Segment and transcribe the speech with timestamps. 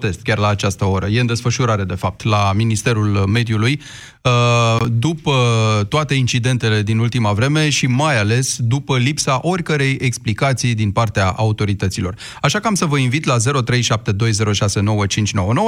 [0.00, 1.06] protest chiar la această oră.
[1.06, 3.80] E în desfășurare, de fapt, la Ministerul Mediului,
[4.22, 5.32] uh, după
[5.88, 12.14] toate incidentele din ultima vreme și mai ales după lipsa oricărei explicații din partea autorităților.
[12.42, 13.40] Așa că am să vă invit la 0372069599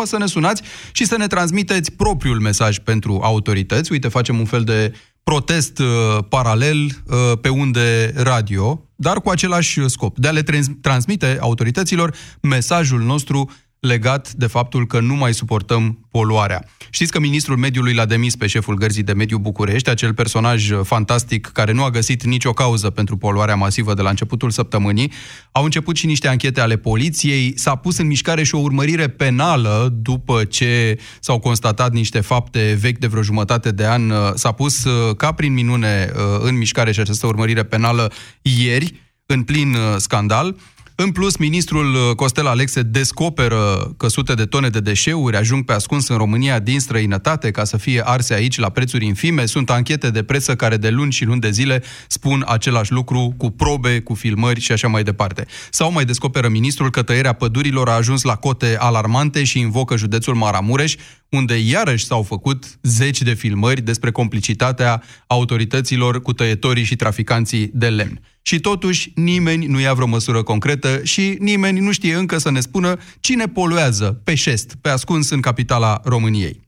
[0.04, 3.92] să ne sunați și să ne transmiteți propriul mesaj pentru autorități.
[3.92, 4.92] Uite, facem un fel de
[5.22, 5.86] protest uh,
[6.28, 6.92] paralel uh,
[7.40, 10.44] pe unde radio, dar cu același scop, de a le
[10.80, 13.50] transmite autorităților mesajul nostru
[13.80, 16.64] legat de faptul că nu mai suportăm poluarea.
[16.90, 21.46] Știți că ministrul mediului l-a demis pe șeful Gărzii de Mediu București, acel personaj fantastic
[21.46, 25.12] care nu a găsit nicio cauză pentru poluarea masivă de la începutul săptămânii.
[25.52, 29.94] Au început și niște anchete ale poliției, s-a pus în mișcare și o urmărire penală
[30.02, 34.12] după ce s-au constatat niște fapte vechi de vreo jumătate de an.
[34.34, 38.94] S-a pus ca prin minune în mișcare și această urmărire penală ieri,
[39.26, 40.56] în plin scandal.
[41.00, 45.72] În plus, ministrul uh, Costel Alexe descoperă că sute de tone de deșeuri ajung pe
[45.72, 49.46] ascuns în România din străinătate ca să fie arse aici la prețuri infime.
[49.46, 53.50] Sunt anchete de presă care de luni și luni de zile spun același lucru cu
[53.50, 55.46] probe, cu filmări și așa mai departe.
[55.70, 60.34] Sau mai descoperă ministrul că tăierea pădurilor a ajuns la cote alarmante și invocă județul
[60.34, 60.94] Maramureș,
[61.28, 67.88] unde iarăși s-au făcut zeci de filmări despre complicitatea autorităților cu tăietorii și traficanții de
[67.88, 68.20] lemn.
[68.48, 72.60] Și totuși nimeni nu ia vreo măsură concretă și nimeni nu știe încă să ne
[72.60, 76.60] spună cine poluează pe șest, pe ascuns în capitala României.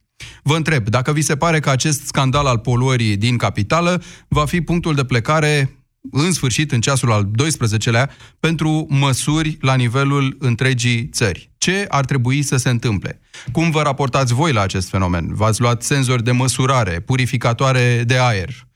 [0.43, 4.61] Vă întreb, dacă vi se pare că acest scandal al poluării din capitală va fi
[4.61, 5.75] punctul de plecare
[6.11, 11.51] în sfârșit, în ceasul al 12-lea, pentru măsuri la nivelul întregii țări.
[11.57, 13.21] Ce ar trebui să se întâmple?
[13.51, 15.33] Cum vă raportați voi la acest fenomen?
[15.33, 18.67] V-ați luat senzori de măsurare, purificatoare de aer?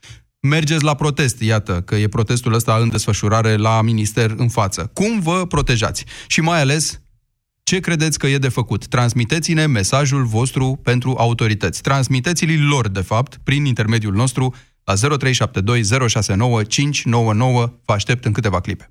[0.48, 4.90] Mergeți la protest, iată că e protestul ăsta în desfășurare la minister în față.
[4.92, 6.04] Cum vă protejați?
[6.26, 7.00] Și mai ales,
[7.62, 8.86] ce credeți că e de făcut?
[8.86, 11.82] Transmiteți-ne mesajul vostru pentru autorități.
[11.82, 15.00] Transmiteți-l lor, de fapt, prin intermediul nostru la 0372069599.
[17.84, 18.90] Vă aștept în câteva clipe.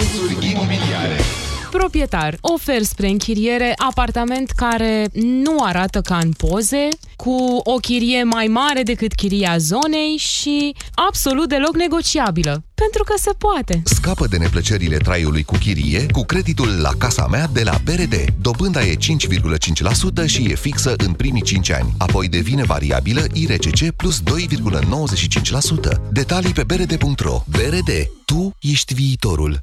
[0.00, 1.20] Anunțuri imobiliare.
[1.70, 8.46] Proprietar, ofer spre închiriere apartament care nu arată ca în poze, cu o chirie mai
[8.46, 12.64] mare decât chiria zonei și absolut deloc negociabilă.
[12.74, 13.82] Pentru că se poate.
[13.84, 18.14] Scapă de neplăcerile traiului cu chirie cu creditul la casa mea de la BRD.
[18.40, 21.94] Dobânda e 5,5% și e fixă în primii 5 ani.
[21.98, 24.24] Apoi devine variabilă IRCC plus 2,95%.
[26.10, 27.42] Detalii pe brd.ro.
[27.50, 27.90] BRD.
[28.24, 29.62] Tu ești viitorul.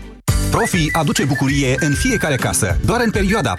[0.51, 2.77] Profi aduce bucurie în fiecare casă.
[2.85, 3.55] Doar în perioada 4-8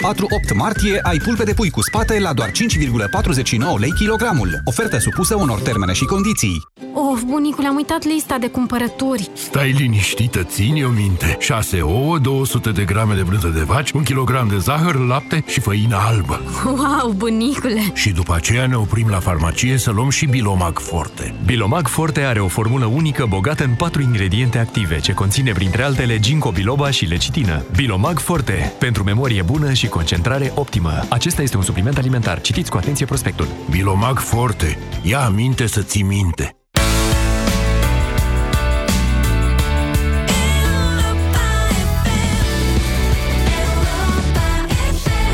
[0.55, 2.55] martie ai pulpe de pui cu spate la doar 5,49
[3.79, 4.61] lei kilogramul.
[4.65, 6.63] Ofertă supusă unor termene și condiții.
[6.95, 9.31] Of, bunicule, am uitat lista de cumpărături.
[9.35, 11.37] Stai liniștită, ține o minte.
[11.41, 15.61] 6 ouă, 200 de grame de brânză de vaci, 1 kg de zahăr, lapte și
[15.61, 16.41] făină albă.
[16.65, 17.81] Wow, bunicule!
[17.95, 21.35] Și după aceea ne oprim la farmacie să luăm și Bilomag Forte.
[21.45, 26.19] Bilomag Forte are o formulă unică bogată în patru ingrediente active, ce conține printre altele
[26.19, 27.63] ginkgo biloba și lecitină.
[27.77, 28.73] Bilomag Forte.
[28.79, 30.93] Pentru memorie bună și concentrare optimă.
[31.09, 32.41] Acesta este un supliment alimentar.
[32.41, 33.47] Citiți cu atenție prospectul.
[33.71, 34.79] Bilomag Forte.
[35.03, 36.57] Ia aminte să ții minte.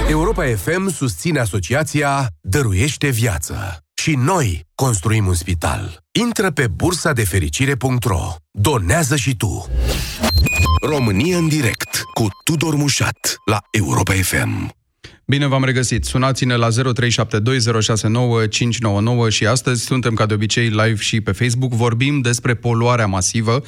[0.09, 3.79] Europa FM susține asociația Dăruiește Viață.
[3.95, 5.99] Și noi construim un spital.
[6.21, 8.35] Intră pe bursa de fericire.ro.
[8.51, 9.69] Donează și tu.
[10.81, 14.78] România în direct cu Tudor Mușat la Europa FM.
[15.31, 16.05] Bine v-am regăsit.
[16.05, 16.73] Sunați-ne la 0372069599
[19.29, 21.73] și astăzi suntem ca de obicei live și pe Facebook.
[21.73, 23.63] Vorbim despre poluarea masivă.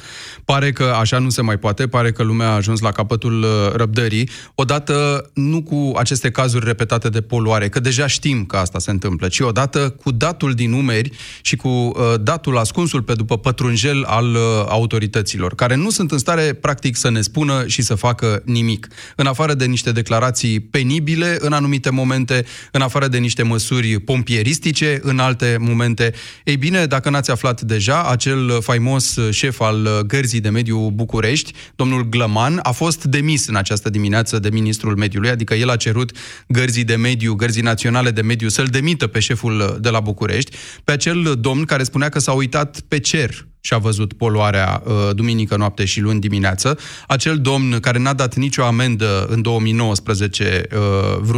[0.45, 3.49] Pare că așa nu se mai poate, pare că lumea a ajuns la capătul uh,
[3.73, 4.29] răbdării.
[4.55, 9.27] Odată nu cu aceste cazuri repetate de poluare, că deja știm că asta se întâmplă,
[9.27, 11.11] ci odată cu datul din numeri
[11.41, 16.17] și cu uh, datul ascunsul pe după pătrunjel al uh, autorităților, care nu sunt în
[16.17, 18.87] stare practic să ne spună și să facă nimic.
[19.15, 24.99] În afară de niște declarații penibile, în anumite momente, în afară de niște măsuri pompieristice,
[25.03, 26.13] în alte momente.
[26.43, 32.09] Ei bine, dacă n-ați aflat deja, acel faimos șef al Gărzii de Mediu București, domnul
[32.09, 36.11] Glăman, a fost demis în această dimineață de ministrul mediului, adică el a cerut
[36.47, 40.91] Gărzii de Mediu, Gărzii Naționale de Mediu să-l demită pe șeful de la București, pe
[40.91, 45.55] acel domn care spunea că s-a uitat pe cer și a văzut poluarea uh, duminică
[45.55, 46.77] noapte și luni dimineață.
[47.07, 50.79] Acel domn care n-a dat nicio amendă în 2019 uh,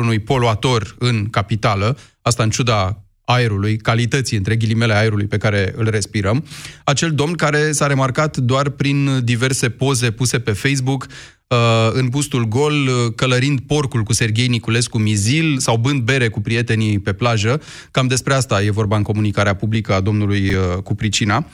[0.03, 5.89] vreunui poluator în capitală, asta în ciuda aerului, calității, între ghilimele, aerului pe care îl
[5.89, 6.45] respirăm.
[6.83, 11.42] Acel domn care s-a remarcat doar prin diverse poze puse pe Facebook, Uh,
[11.93, 16.99] în bustul gol, uh, călărind porcul cu Serghei Niculescu Mizil sau bând bere cu prietenii
[16.99, 17.61] pe plajă.
[17.91, 21.45] Cam despre asta e vorba în comunicarea publică a domnului uh, cu pricina.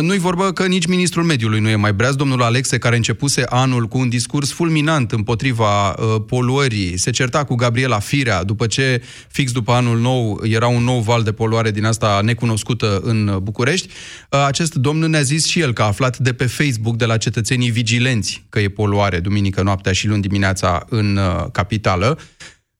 [0.00, 2.14] Nu-i vorba că nici ministrul mediului nu e mai breaz.
[2.14, 5.94] Domnul Alexe, care începuse anul cu un discurs fulminant împotriva
[6.26, 11.00] poluării, se certa cu Gabriela Firea, după ce, fix după anul nou, era un nou
[11.00, 13.88] val de poluare din asta necunoscută în București.
[14.28, 17.70] Acest domn ne-a zis și el că a aflat de pe Facebook de la cetățenii
[17.70, 22.18] vigilenți că e poluare duminică duminică noaptea și luni dimineața în uh, capitală,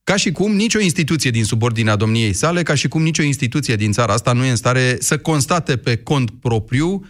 [0.05, 3.93] ca și cum nicio instituție din subordinea domniei sale, ca și cum nicio instituție din
[3.93, 7.07] țara asta nu e în stare să constate pe cont propriu,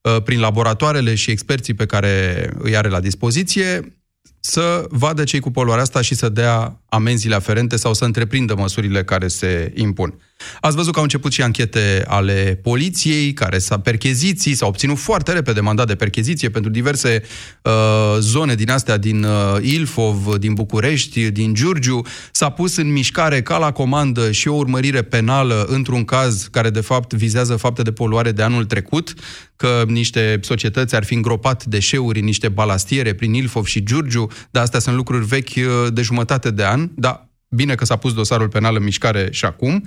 [0.00, 3.98] uh, prin laboratoarele și experții pe care îi are la dispoziție,
[4.40, 9.04] să vadă cei cu poluarea asta și să dea amenziile aferente sau să întreprindă măsurile
[9.04, 10.14] care se impun.
[10.60, 15.32] Ați văzut că au început și anchete ale poliției, care s-a percheziții, s-au obținut foarte
[15.32, 17.22] repede mandat de percheziție pentru diverse
[17.62, 17.72] uh,
[18.18, 22.06] zone din astea, din uh, Ilfov, din București, din Giurgiu.
[22.32, 26.80] S-a pus în mișcare ca la comandă și o urmărire penală într-un caz care de
[26.80, 29.14] fapt vizează fapte de poluare de anul trecut,
[29.56, 34.62] că niște societăți ar fi îngropat deșeuri în niște balastiere prin Ilfov și Giurgiu, dar
[34.62, 37.23] astea sunt lucruri vechi uh, de jumătate de an, dar
[37.54, 39.84] bine că s-a pus dosarul penal în mișcare și acum.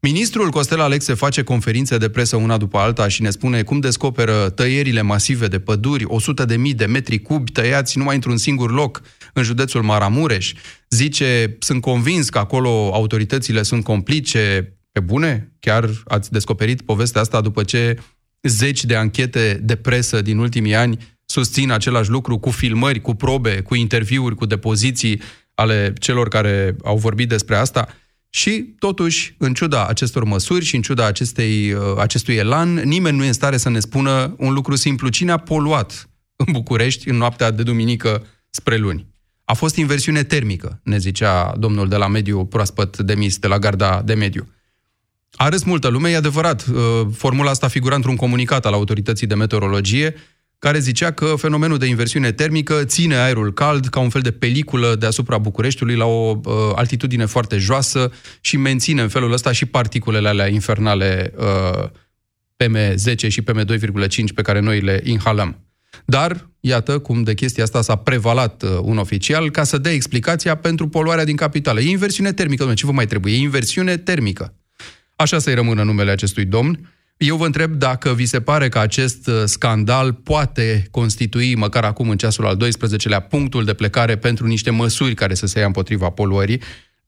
[0.00, 4.48] Ministrul Costel Alexe face conferințe de presă una după alta și ne spune cum descoperă
[4.48, 9.02] tăierile masive de păduri, 100 de mii de metri cubi tăiați numai într-un singur loc
[9.32, 10.52] în județul Maramureș.
[10.88, 14.76] Zice, sunt convins că acolo autoritățile sunt complice.
[14.92, 15.52] Pe bune?
[15.60, 17.98] Chiar ați descoperit povestea asta după ce
[18.42, 23.60] zeci de anchete de presă din ultimii ani susțin același lucru cu filmări, cu probe,
[23.60, 25.20] cu interviuri, cu depoziții
[25.62, 27.88] ale celor care au vorbit despre asta.
[28.30, 33.24] Și, totuși, în ciuda acestor măsuri și în ciuda acestei, uh, acestui elan, nimeni nu
[33.24, 35.08] e în stare să ne spună un lucru simplu.
[35.08, 39.06] Cine a poluat în București în noaptea de duminică spre luni?
[39.44, 44.02] A fost inversiune termică, ne zicea domnul de la mediu proaspăt demis, de la garda
[44.04, 44.48] de mediu.
[45.32, 46.66] A râs multă lume, e adevărat.
[46.66, 50.14] Uh, formula asta figura într-un comunicat al autorității de meteorologie,
[50.62, 54.94] care zicea că fenomenul de inversiune termică ține aerul cald ca un fel de peliculă
[54.94, 60.28] deasupra Bucureștiului la o uh, altitudine foarte joasă și menține în felul ăsta și particulele
[60.28, 61.88] alea infernale uh,
[62.56, 65.58] PM10 și PM2,5 pe care noi le inhalăm.
[66.04, 70.54] Dar, iată cum de chestia asta s-a prevalat uh, un oficial ca să dea explicația
[70.54, 71.80] pentru poluarea din capitală.
[71.80, 73.34] E inversiune termică, domnule, ce vă mai trebuie?
[73.34, 74.54] E inversiune termică.
[75.16, 76.91] Așa să-i rămână numele acestui domn.
[77.24, 82.08] Eu vă întreb dacă vi se pare că acest uh, scandal poate constitui, măcar acum
[82.08, 86.10] în ceasul al 12-lea, punctul de plecare pentru niște măsuri care să se ia împotriva
[86.10, 86.60] poluării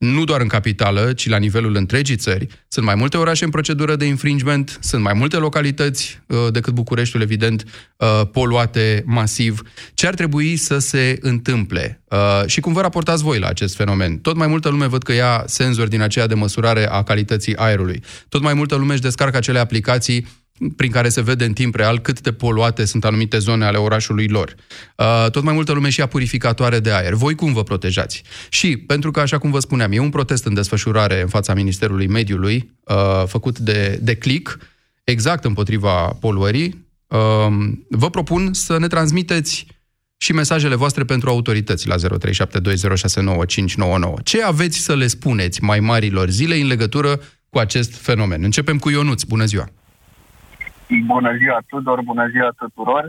[0.04, 2.46] nu doar în capitală, ci la nivelul întregii țări.
[2.68, 7.22] Sunt mai multe orașe în procedură de infringement, sunt mai multe localități uh, decât Bucureștiul,
[7.22, 7.64] evident,
[7.96, 9.62] uh, poluate masiv.
[9.94, 12.02] Ce ar trebui să se întâmple?
[12.10, 14.18] Uh, și cum vă raportați voi la acest fenomen?
[14.18, 18.02] Tot mai multă lume văd că ia senzori din aceea de măsurare a calității aerului.
[18.28, 20.26] Tot mai multă lume își descarcă acele aplicații
[20.76, 24.28] prin care se vede în timp real cât de poluate sunt anumite zone ale orașului
[24.28, 24.54] lor.
[24.96, 27.12] Uh, tot mai multă lume și a purificatoare de aer.
[27.12, 28.22] Voi cum vă protejați?
[28.48, 32.06] Și, pentru că, așa cum vă spuneam, e un protest în desfășurare în fața Ministerului
[32.06, 34.58] Mediului, uh, făcut de, de click,
[35.04, 37.46] exact împotriva poluării, uh,
[37.88, 39.66] vă propun să ne transmiteți
[40.16, 41.98] și mesajele voastre pentru autorități la 0372069599.
[44.22, 48.42] Ce aveți să le spuneți mai marilor zile în legătură cu acest fenomen?
[48.42, 49.22] Începem cu Ionuț.
[49.22, 49.68] Bună ziua!
[51.06, 53.04] Bună ziua, Tudor, bună ziua tuturor.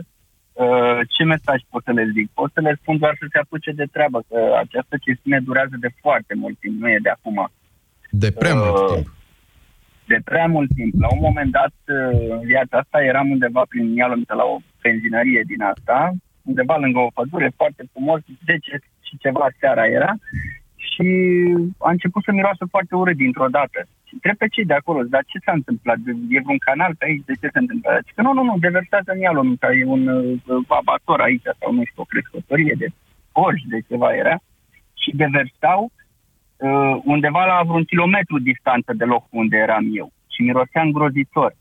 [0.52, 2.30] Uh, ce mesaj pot să le zic?
[2.34, 5.90] Pot să le spun doar să se apuce de treabă, că această chestiune durează de
[6.00, 7.50] foarte mult timp, nu e de acum.
[8.10, 9.06] De prea uh, mult timp.
[10.06, 10.92] De prea mult timp.
[11.00, 15.42] La un moment dat, uh, în viața asta, eram undeva prin Ialomită la o benzinărie
[15.46, 20.12] din asta, undeva lângă o pădure, foarte frumos, 10 și ceva seara era,
[20.76, 21.06] și
[21.78, 23.80] a început să miroasă foarte urât dintr-o dată.
[24.06, 25.96] Și întreb pe cei de acolo, dar ce s-a întâmplat?
[26.36, 27.24] E vreun canal pe aici?
[27.24, 27.98] De ce se întâmplă?
[28.04, 31.84] Zic că nu, nu, nu, deversează în Ialomița, e un uh, abator aici sau nu
[31.84, 32.88] știu, o crescătorie de
[33.32, 34.36] porci, de ceva era.
[35.02, 40.08] Și deversau uh, undeva la vreun kilometru distanță de locul unde eram eu.
[40.32, 41.52] Și mirosea îngrozitor.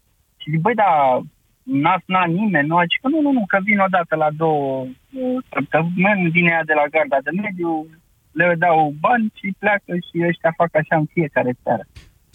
[0.41, 1.21] Și zic, băi, dar
[1.63, 2.81] n-a n-a nimeni, nu?
[2.91, 6.73] Zic că nu, nu, nu, că vin odată la două uh, săptămâni, vine ea de
[6.73, 7.87] la garda de mediu,
[8.31, 11.83] le dau bani și pleacă și ăștia fac așa în fiecare seară.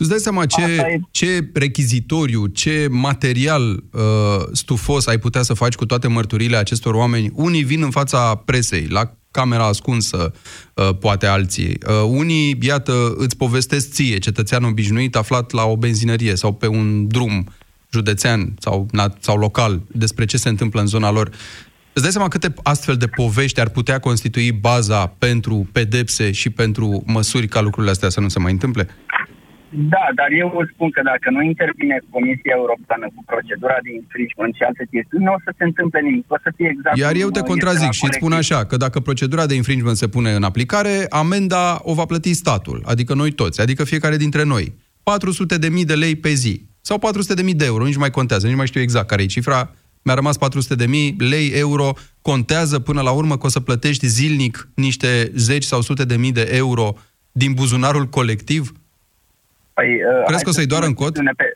[0.00, 4.00] Tu îți dai seama ce, ce rechizitoriu, ce material uh,
[4.52, 7.30] stufos ai putea să faci cu toate mărturile acestor oameni?
[7.35, 10.33] Unii vin în fața presei, la camera ascunsă,
[10.75, 11.78] uh, poate alții.
[11.87, 17.09] Uh, unii, iată, îți povestesc ție, cetățean obișnuit, aflat la o benzinărie sau pe un
[17.09, 17.47] drum
[17.92, 18.88] județean sau,
[19.19, 21.30] sau local, despre ce se întâmplă în zona lor.
[21.92, 27.02] Îți dai seama câte astfel de povești ar putea constitui baza pentru pedepse și pentru
[27.07, 28.88] măsuri ca lucrurile astea să nu se mai întâmple?
[29.71, 34.55] Da, dar eu vă spun că dacă nu intervine Comisia Europeană cu procedura de infringement
[34.55, 36.25] și alte chestiuni, nu o să se întâmple nimic.
[36.29, 39.47] O să fie exact Iar eu te contrazic și îți spun așa, că dacă procedura
[39.47, 43.85] de infringement se pune în aplicare, amenda o va plăti statul, adică noi toți, adică
[43.85, 44.75] fiecare dintre noi.
[45.03, 46.55] 400 de mii de lei pe zi.
[46.81, 49.27] Sau 400 de mii de euro, nici mai contează, nici mai știu exact care e
[49.27, 49.75] cifra.
[50.03, 51.93] Mi-a rămas 400 de mii lei, euro.
[52.23, 56.33] Contează până la urmă că o să plătești zilnic niște zeci sau sute de mii
[56.33, 56.95] de euro
[57.33, 58.73] din buzunarul colectiv?
[59.75, 61.12] Păi, uh, Crezi că o să-i doar în cod?
[61.37, 61.47] Pe,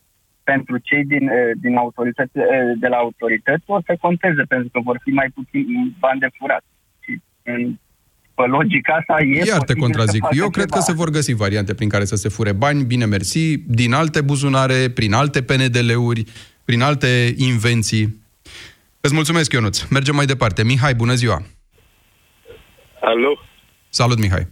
[0.44, 2.44] pentru cei din, uh, din autorități, uh,
[2.82, 5.64] de la autorități o să conteze, pentru că vor fi mai puțin
[5.98, 6.64] bani de furat.
[7.00, 7.76] Și în
[8.34, 9.44] pe logica asta e...
[9.44, 10.24] Iar te contrazic.
[10.30, 10.76] Eu cred ceva.
[10.76, 14.20] că se vor găsi variante prin care să se fure bani, bine mersi, din alte
[14.20, 16.24] buzunare, prin alte PNDL-uri,
[16.64, 18.22] prin alte invenții.
[19.00, 19.82] Îți mulțumesc, Ionuț.
[19.82, 20.64] Mergem mai departe.
[20.64, 21.42] Mihai, bună ziua!
[23.00, 23.38] Alo!
[23.88, 24.46] Salut, Mihai!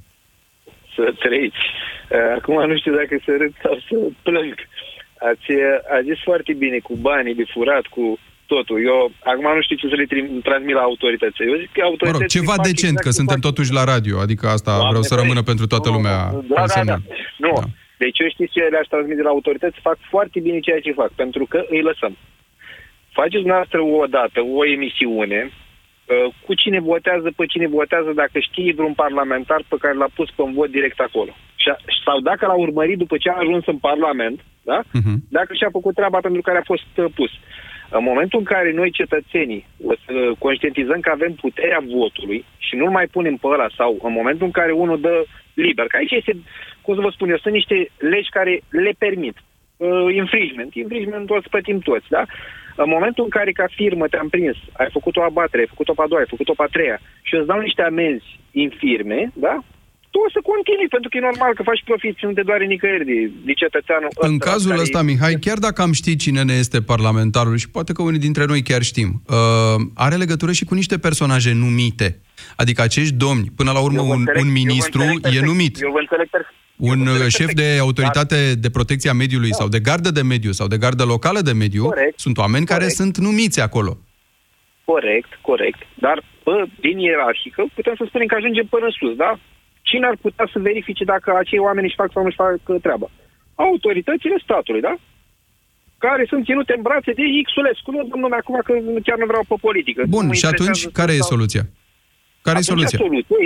[0.95, 1.57] Să trăiți!
[2.14, 4.54] Uh, acum nu știu dacă să râd sau să plâng.
[5.31, 8.78] Ați, uh, a zis foarte bine cu banii de furat, cu totul.
[8.92, 9.00] Eu
[9.33, 10.07] acum nu știu ce să le
[10.49, 11.42] transmit la autorități.
[11.50, 12.19] Eu zic că autoritățile...
[12.19, 13.49] Mă rog, ceva decent, exact că suntem fac.
[13.49, 16.19] totuși la radio, adică asta Doamne vreau să rămână pentru toată nu, lumea.
[16.54, 16.99] Da, da, da.
[17.47, 17.54] Nu.
[17.61, 17.66] Da.
[18.02, 19.85] Deci eu știți ce le-aș transmite la autorități?
[19.88, 22.14] Fac foarte bine ceea ce fac, pentru că îi lăsăm.
[23.19, 28.73] Faceți noastră o dată, o emisiune, uh, cu cine votează, pe cine votează, dacă știe
[28.76, 31.33] vreun parlamentar pe care l-a pus pe un vot direct acolo.
[32.04, 34.81] Sau dacă l-a urmărit după ce a ajuns în Parlament, da?
[34.83, 35.16] Uh-huh.
[35.28, 37.31] dacă și-a făcut treaba pentru care a fost uh, pus.
[37.90, 42.90] În momentul în care noi, cetățenii, o să conștientizăm că avem puterea votului și nu
[42.90, 46.37] mai punem pe ăla, sau în momentul în care unul dă liber, că aici este,
[46.81, 49.37] cum să vă spun eu, sunt niște legi care le permit.
[49.76, 50.75] Uh, infringement.
[50.75, 52.25] Infringement o să plătim toți, da?
[52.76, 56.02] În momentul în care ca firmă te-am prins, ai făcut o abatere, ai făcut-o pe
[56.02, 59.59] a doua, ai făcut-o pe a treia și îți dau niște amenzi infirme, da?
[60.12, 62.64] Tu o să continui, pentru că e normal că faci profit și nu te doare
[62.64, 65.02] nicăieri de, de cetățeanul În ăsta, cazul ăsta, e...
[65.02, 68.62] Mihai, chiar dacă am ști cine ne este parlamentarul și poate că unii dintre noi
[68.62, 69.37] chiar știm, uh,
[70.07, 72.09] are legătură și cu niște personaje numite.
[72.57, 75.02] Adică acești domni, până la urmă un, înțeleg, un ministru
[75.37, 75.83] e numit.
[75.83, 76.54] Eu vă înțeleg perfect.
[76.76, 78.54] Un șef de autoritate dar...
[78.64, 79.57] de protecție a mediului da.
[79.57, 82.81] sau de gardă de mediu sau de gardă locală de mediu corect, sunt oameni corect.
[82.81, 83.92] care sunt numiți acolo.
[84.85, 85.81] Corect, corect.
[85.95, 89.38] Dar, bă, din ierarhică, putem să spunem că ajungem până sus, da?
[89.92, 93.08] Cine ar putea să verifice dacă acei oameni își fac sau nu își fac treaba?
[93.54, 94.94] Autoritățile statului, da?
[96.04, 97.90] Care sunt ținute în brațe de Xulescu.
[97.90, 98.72] Nu dăm nume acum că
[99.06, 100.00] chiar nu vreau pe politică.
[100.16, 101.64] Bun, și atunci care e soluția?
[102.46, 102.99] Care e soluția?
[102.99, 103.37] Soluția,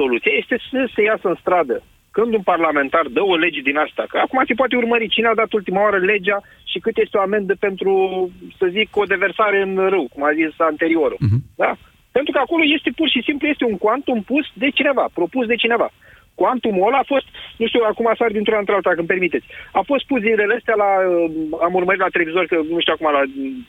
[0.00, 1.76] soluția este să se iasă în stradă
[2.16, 5.40] când un parlamentar dă o lege din asta, că acum se poate urmări cine a
[5.42, 6.38] dat ultima oară legea
[6.70, 7.92] și cât este o amendă pentru,
[8.58, 11.18] să zic, o deversare în râu, cum a zis anteriorul.
[11.20, 11.40] Uh-huh.
[11.62, 11.72] Da?
[12.16, 15.54] Pentru că acolo este pur și simplu este un quantum pus de cineva, propus de
[15.54, 15.90] cineva.
[16.34, 17.26] Quantumul ăla a fost,
[17.60, 19.46] nu știu, acum sar dintr-una într-alta, dacă îmi permiteți.
[19.72, 21.30] A fost pus zilele astea la, uh,
[21.66, 23.22] am urmărit la televizor, că nu știu acum la,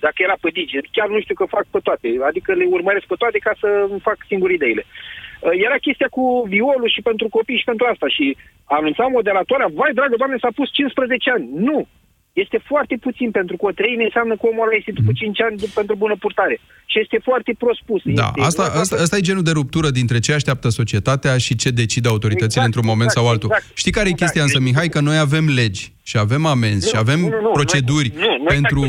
[0.06, 3.20] dacă era pe Digi, chiar nu știu că fac pe toate, adică le urmăresc pe
[3.22, 4.84] toate ca să îmi fac singur ideile.
[4.86, 9.92] Uh, era chestia cu violul și pentru copii și pentru asta și anunța moderatoarea, vai
[10.00, 11.48] dragă doamne, s-a pus 15 ani.
[11.68, 11.88] Nu!
[12.34, 15.48] Este foarte puțin, pentru că o treime înseamnă că omul ăla este după 5 mhm.
[15.48, 16.60] ani pentru bună purtare.
[16.86, 18.02] Și este foarte prost spus.
[18.04, 21.70] Da, este, asta, asta, asta e genul de ruptură dintre ce așteaptă societatea și ce
[21.70, 23.50] decide autoritățile exact, într-un moment exact, sau altul.
[23.52, 23.78] Exact.
[23.78, 24.22] Știi care e exact.
[24.22, 24.88] chestia însă, Mihai?
[24.88, 28.44] Că noi avem legi și avem amenzi nu, și avem nu, nu, proceduri nu, nu,
[28.44, 28.82] pentru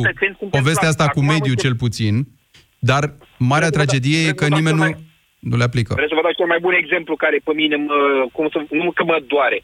[0.51, 2.15] povestea asta cu mediul cel puțin
[2.91, 3.03] Dar
[3.39, 4.89] marea tragedie e că nimeni nu,
[5.51, 5.93] nu le aplică.
[5.95, 7.97] Vreau să vă dau cel mai bun exemplu care pe mine, mă,
[8.33, 9.59] cum să, nu că mă doare.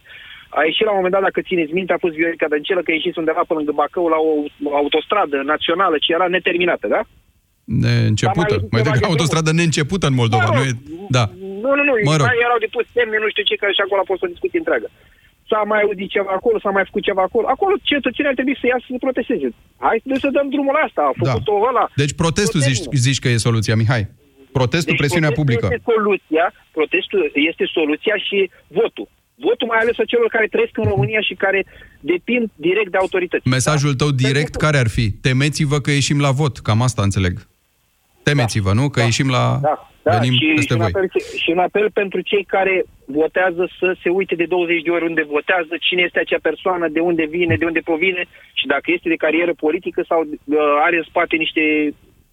[0.59, 2.95] A ieșit la un moment dat, dacă țineți minte, a fost Viorica Dăncelă că a
[2.99, 4.33] ieșit undeva pe lângă Bacău la o
[4.81, 7.01] autostradă națională ce era neterminată, da?
[7.85, 8.55] Neîncepută.
[8.55, 10.45] Dar mai- Mai degrabă ceva de autostradă neîncepută în Moldova.
[10.45, 10.73] Mă rog, Nu e...
[11.17, 11.25] Da.
[11.65, 12.27] Nu, nu, nu, Mă rog.
[12.31, 14.59] mai erau de pus semne, nu știu ce, că și acolo a fost o discuție
[14.63, 14.89] întreagă.
[15.51, 17.47] S-a mai auzit ceva acolo, s-a mai făcut ceva acolo.
[17.55, 19.49] Acolo cetățenii ar trebui să iasă să protesteze.
[19.87, 21.85] Hai să dăm drumul la asta, a făcut-o ăla.
[22.03, 24.05] Deci protestul zici, zici că e soluția, Mihai.
[24.59, 25.67] Protestul, Deci presiunea protestul publică.
[25.71, 26.45] Este soluția,
[26.79, 28.39] protestul este soluția și
[28.79, 29.09] votul.
[29.41, 31.65] Votul mai ales a celor care trăiesc în România și care
[32.01, 33.49] depind direct de autorități.
[33.49, 35.11] Mesajul tău direct care ar fi?
[35.11, 36.59] Temeți-vă că ieșim la vot.
[36.59, 37.35] Cam asta înțeleg.
[38.23, 38.89] Temeți-vă, nu?
[38.89, 39.59] Că ieșim la...
[39.63, 40.91] Da, da, Venim și, peste și, un voi.
[40.95, 41.07] apel,
[41.43, 45.25] și un apel pentru cei care votează să se uite de 20 de ori unde
[45.37, 49.23] votează, cine este acea persoană, de unde vine, de unde provine și dacă este de
[49.25, 51.63] carieră politică sau uh, are în spate niște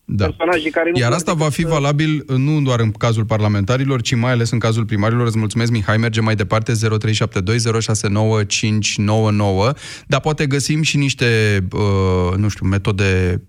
[0.05, 0.25] Da.
[0.25, 0.99] personaje care nu...
[0.99, 4.59] Iar asta va fi valabil uh, nu doar în cazul parlamentarilor, ci mai ales în
[4.59, 5.27] cazul primarilor.
[5.27, 5.97] Îți mulțumesc, Mihai.
[5.97, 6.77] Merge mai departe 0372069599,
[10.07, 13.41] dar poate găsim și niște, uh, nu știu, metode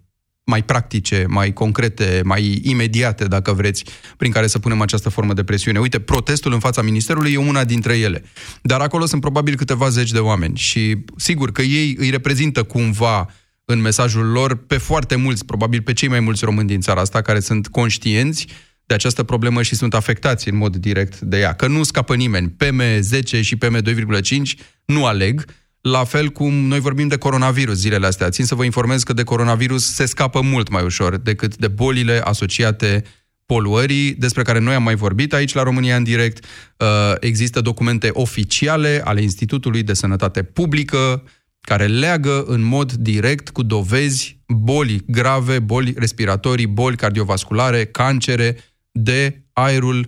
[0.44, 3.84] mai practice, mai concrete, mai imediate, dacă vreți,
[4.16, 5.78] prin care să punem această formă de presiune.
[5.78, 8.24] Uite, protestul în fața ministerului e una dintre ele.
[8.62, 13.28] Dar acolo sunt probabil câteva zeci de oameni și sigur că ei îi reprezintă cumva
[13.68, 17.22] în mesajul lor pe foarte mulți, probabil pe cei mai mulți români din țara asta,
[17.22, 18.46] care sunt conștienți
[18.84, 21.52] de această problemă și sunt afectați în mod direct de ea.
[21.52, 22.54] Că nu scapă nimeni.
[22.64, 24.38] PM10 și PM2,5
[24.84, 25.44] nu aleg,
[25.80, 28.30] la fel cum noi vorbim de coronavirus zilele astea.
[28.30, 32.20] Țin să vă informez că de coronavirus se scapă mult mai ușor decât de bolile
[32.24, 33.04] asociate
[33.46, 36.44] poluării, despre care noi am mai vorbit aici la România în direct.
[36.76, 36.86] Uh,
[37.20, 41.22] Există documente oficiale ale Institutului de Sănătate Publică
[41.70, 48.50] care leagă în mod direct cu dovezi boli grave, boli respiratorii, boli cardiovasculare, cancere
[48.92, 49.20] de
[49.52, 50.00] aerul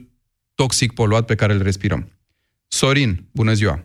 [0.55, 2.03] toxic poluat pe care îl respirăm.
[2.69, 3.77] Sorin, bună ziua!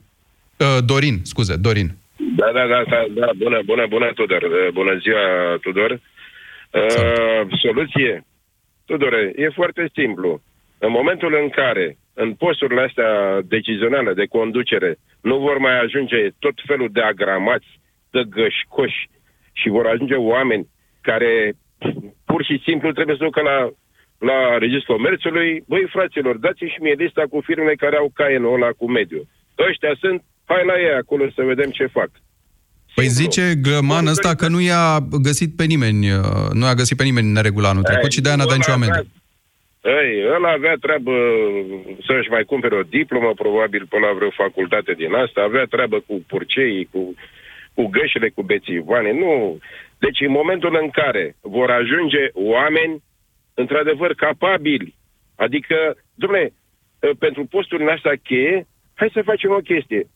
[0.58, 1.90] Uh, Dorin, scuze, Dorin.
[2.40, 4.42] Da, da, da, da, da, bună, bună, bună, Tudor.
[4.42, 5.24] Uh, Bună ziua,
[5.62, 5.92] Tudor.
[5.92, 8.26] Uh, soluție?
[8.86, 10.42] Tudore, e foarte simplu.
[10.78, 16.56] În momentul în care în posturile astea decizionale de conducere nu vor mai ajunge tot
[16.66, 17.70] felul de agramați,
[18.12, 19.10] de gășcoși
[19.52, 20.68] și vor ajunge oameni
[21.02, 21.54] care
[22.26, 23.58] pur și simplu trebuie să ducă la,
[24.30, 28.70] la Registrul Comerțului, băi fraților, dați-mi și mie lista cu firme care au caienul ăla
[28.80, 29.22] cu mediu.
[29.70, 32.10] Ăștia sunt, hai la ei acolo să vedem ce fac.
[32.96, 37.04] Păi zice Glăman ăsta că nu i-a găsit pe nimeni, uh, nu a găsit pe
[37.04, 39.06] nimeni în neregulă anul trecut și de-aia n-a dat nicio amendă.
[39.84, 41.12] Ei, ăla avea treabă
[42.06, 46.24] să-și mai cumpere o diplomă, probabil pe la vreo facultate din asta, avea treabă cu
[46.28, 47.14] purceii, cu,
[47.74, 49.60] cu gășile, cu bețivane, nu.
[50.00, 53.04] Deci în momentul în care vor ajunge oameni
[53.54, 54.96] într-adevăr capabili,
[55.36, 56.54] adică, domnule,
[57.20, 60.08] pentru posturile astea cheie, hai să facem o chestie.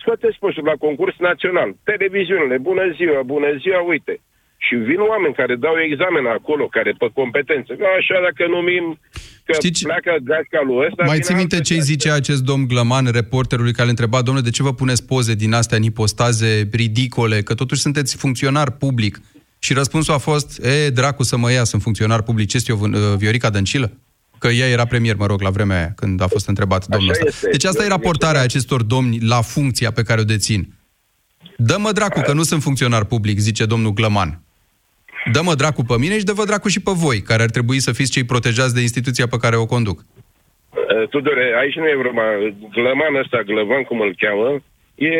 [0.00, 4.20] Scoateți postul la concurs național, televiziunile, bună ziua, bună ziua, uite.
[4.66, 7.70] Și vin oameni care dau examen acolo, care pe competență.
[7.78, 8.84] Că Așa, dacă numim
[9.46, 11.02] că Știți- pleacă gașca lui ăsta...
[11.02, 14.46] Mai vine ții minte altă ce zice acest domn Glăman, reporterului care îl întreba, domnule,
[14.48, 19.20] de ce vă puneți poze din astea în ipostaze ridicole, că totuși sunteți funcționar public?
[19.58, 22.78] Și răspunsul a fost, e, dracu să mă ia, sunt funcționar public, ce este eu,
[22.80, 23.92] uh, Viorica Dăncilă?
[24.38, 27.24] Că ea era premier, mă rog, la vremea aia, când a fost întrebat domnul ăsta.
[27.26, 27.48] este.
[27.50, 30.74] Deci asta e Eu- raportarea acestor domni la funcția pe care o dețin.
[31.56, 34.42] Dă-mă dracu, că nu sunt funcționar public, zice domnul Glăman.
[35.32, 38.10] Dă-mă dracu pe mine și dă-vă dracu și pe voi, care ar trebui să fiți
[38.12, 39.98] cei protejați de instituția pe care o conduc.
[40.00, 42.22] Uh, Tudore, aici nu e vorba.
[42.72, 44.62] Glăman ăsta, Glăvan, cum îl cheamă,
[44.94, 45.14] e...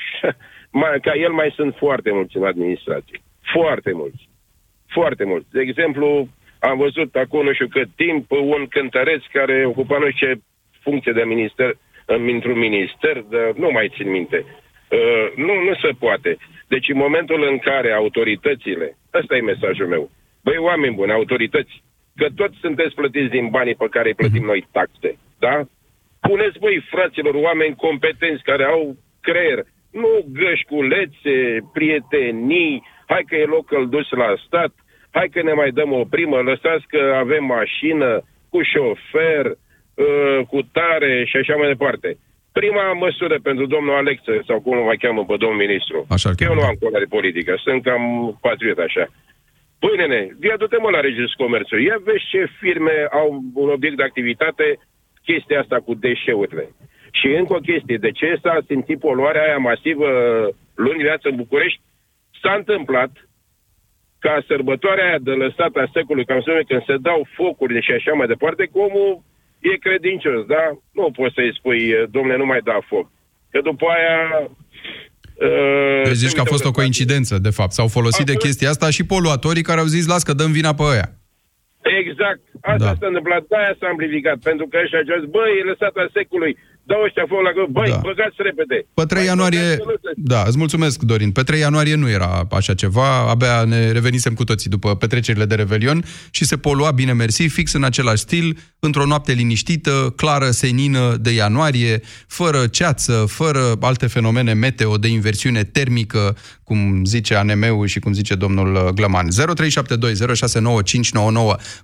[0.80, 3.20] mai, ca el mai sunt foarte mulți în administrație.
[3.54, 4.28] Foarte mulți.
[4.86, 5.46] Foarte mulți.
[5.50, 10.26] De exemplu, am văzut acum nu știu cât timp un cântăreț care ocupa nu știu
[10.26, 10.40] ce
[10.80, 14.44] funcție de minister, în- într-un minister, de, nu mai țin minte.
[14.88, 16.36] Uh, nu, nu se poate.
[16.72, 20.10] Deci în momentul în care autoritățile, ăsta e mesajul meu,
[20.44, 21.82] băi oameni buni, autorități,
[22.16, 25.54] că toți sunteți plătiți din banii pe care îi plătim noi taxe, da?
[26.20, 29.58] Puneți, băi, fraților, oameni competenți care au creier,
[30.02, 31.36] nu gășculețe,
[31.72, 34.72] prietenii, hai că e loc dus la stat,
[35.10, 40.58] hai că ne mai dăm o primă, lăsați că avem mașină, cu șofer, uh, cu
[40.72, 42.18] tare și așa mai departe.
[42.52, 46.54] Prima măsură pentru domnul Alexe, sau cum îl mai cheamă pe domnul ministru, Așa eu
[46.54, 48.02] nu am colare politică, sunt cam
[48.40, 49.06] patriot așa.
[49.78, 53.96] Păi, nene, ia du-te mă la Registrul Comerțului, ia vezi ce firme au un obiect
[53.96, 54.78] de activitate,
[55.24, 56.66] chestia asta cu deșeurile.
[57.12, 60.08] Și încă o chestie, de ce s-a simțit poluarea aia masivă
[60.74, 61.80] luni viață în București?
[62.42, 63.10] S-a întâmplat
[64.18, 68.12] ca sărbătoarea aia de lăsat a secolului, cam să când se dau focuri și așa
[68.12, 69.22] mai departe, că omul
[69.60, 70.64] e credincios, da?
[70.92, 73.10] Nu poți să-i spui, domne, nu mai da foc.
[73.50, 74.50] Că după aia...
[75.34, 77.72] Uh, deci zici că a fost o coincidență, de fapt.
[77.72, 80.82] S-au folosit de chestia asta și poluatorii care au zis, las că dăm vina pe
[80.82, 81.08] ăia.
[81.82, 82.42] Exact.
[82.60, 82.94] Asta da.
[83.00, 83.42] s-a întâmplat.
[83.48, 84.38] De-aia s-a amplificat.
[84.48, 86.56] Pentru că ăștia au zis, băi, e lăsat a secolului
[86.90, 88.00] dau ăștia foc la gură, băi, da.
[88.08, 88.76] băgați repede.
[88.94, 89.66] Pe 3 ianuarie,
[90.32, 94.44] da, îți mulțumesc, Dorin, pe 3 ianuarie nu era așa ceva, abia ne revenisem cu
[94.44, 99.06] toții după petrecerile de Revelion și se polua, bine mersi, fix în același stil, într-o
[99.06, 106.36] noapte liniștită, clară, senină de ianuarie, fără ceață, fără alte fenomene meteo de inversiune termică,
[106.70, 109.26] cum zice ANM-ul și cum zice domnul Glăman.
[109.26, 109.32] 0372069599,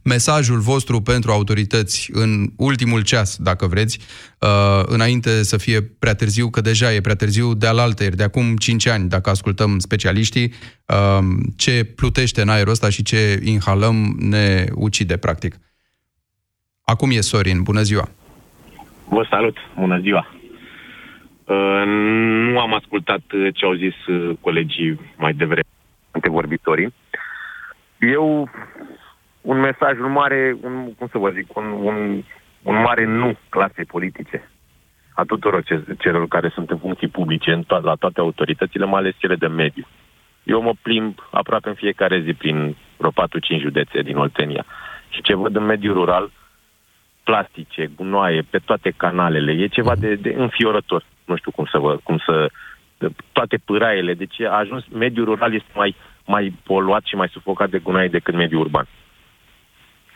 [0.05, 3.99] mesajul vostru pentru autorități în ultimul ceas, dacă vreți,
[4.41, 4.49] uh,
[4.85, 8.87] înainte să fie prea târziu, că deja e prea târziu de alaltăieri, de acum 5
[8.87, 10.53] ani, dacă ascultăm specialiștii,
[10.87, 11.19] uh,
[11.57, 15.57] ce plutește în aerul ăsta și ce inhalăm ne ucide, practic.
[16.85, 18.09] Acum e Sorin, bună ziua!
[19.09, 20.36] Vă salut, bună ziua!
[21.47, 23.21] Uh, nu am ascultat
[23.55, 25.69] ce au zis uh, colegii mai devreme,
[26.11, 26.95] antevorbitorii.
[27.99, 28.49] Eu,
[29.41, 32.23] un mesaj un mare, un, cum să vă zic, un, un
[32.67, 34.51] un mare nu clasei politice
[35.15, 35.63] a tuturor
[35.99, 39.47] celor care sunt în funcții publice în to- la toate autoritățile, mai ales cele de
[39.47, 39.87] mediu.
[40.43, 43.15] Eu mă plimb aproape în fiecare zi prin vreo 4-5
[43.61, 44.65] județe din Oltenia
[45.09, 46.31] și ce văd în mediul rural,
[47.25, 51.05] plastice, gunoaie, pe toate canalele, e ceva de, de înfiorător.
[51.27, 52.51] Nu știu cum să vă, cum să,
[53.33, 55.95] toate pâraiele, deci a ajuns, mediul rural este mai,
[56.27, 58.87] mai poluat și mai sufocat de gunoaie decât mediul urban.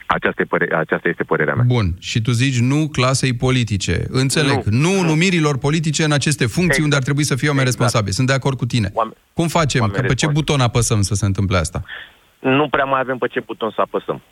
[0.07, 1.65] Aceasta, e păre- aceasta este părerea mea.
[1.67, 1.87] Bun.
[2.01, 4.05] Și tu zici nu clasei politice.
[4.09, 4.63] Înțeleg.
[4.65, 5.09] Nu, nu, nu.
[5.09, 6.83] numirilor politice în aceste funcții exact.
[6.83, 7.83] unde ar trebui să fie oameni exact.
[7.83, 8.15] responsabili.
[8.15, 8.91] Sunt de acord cu tine.
[8.95, 9.89] Oameni, Cum facem?
[9.89, 11.83] Că pe ce buton apăsăm să se întâmple asta?
[12.39, 14.23] Nu prea mai avem pe ce buton să apăsăm.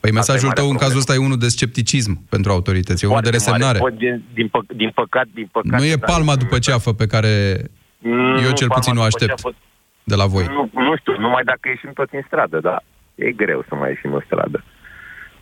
[0.00, 3.30] Păi mesajul tău în cazul ăsta e unul de scepticism pentru autorități, e unul de
[3.30, 3.78] resemnare.
[3.78, 3.94] Mare.
[3.98, 5.80] Din, din, pă, din, păcat, din păcat...
[5.80, 7.64] Nu e palma după ceafă pe care
[7.98, 9.56] nu, eu cel puțin o aștept ceafă,
[10.04, 10.44] de la voi.
[10.44, 12.82] Nu, nu știu, numai dacă ieșim toți în stradă, dar
[13.14, 14.64] e greu să mai ieșim în stradă.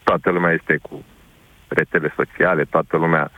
[0.03, 1.05] Toată lumea este cu
[1.69, 3.31] rețele sociale, toată lumea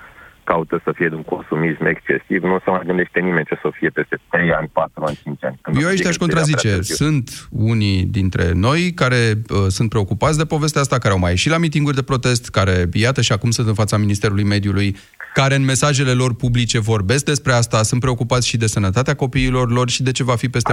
[0.51, 3.89] caută să fie de un consumism excesiv, nu se mai gândește nimeni ce să fie
[3.89, 5.59] peste 3 ani, 4 ani, 5 ani.
[5.63, 6.81] Când Eu aici te-aș contrazice.
[6.81, 11.51] Sunt unii dintre noi care uh, sunt preocupați de povestea asta, care au mai ieșit
[11.51, 14.97] la mitinguri de protest, care, iată, și acum sunt în fața Ministerului Mediului,
[15.35, 19.89] care în mesajele lor publice vorbesc despre asta, sunt preocupați și de sănătatea copiilor lor
[19.89, 20.73] și de ce va fi peste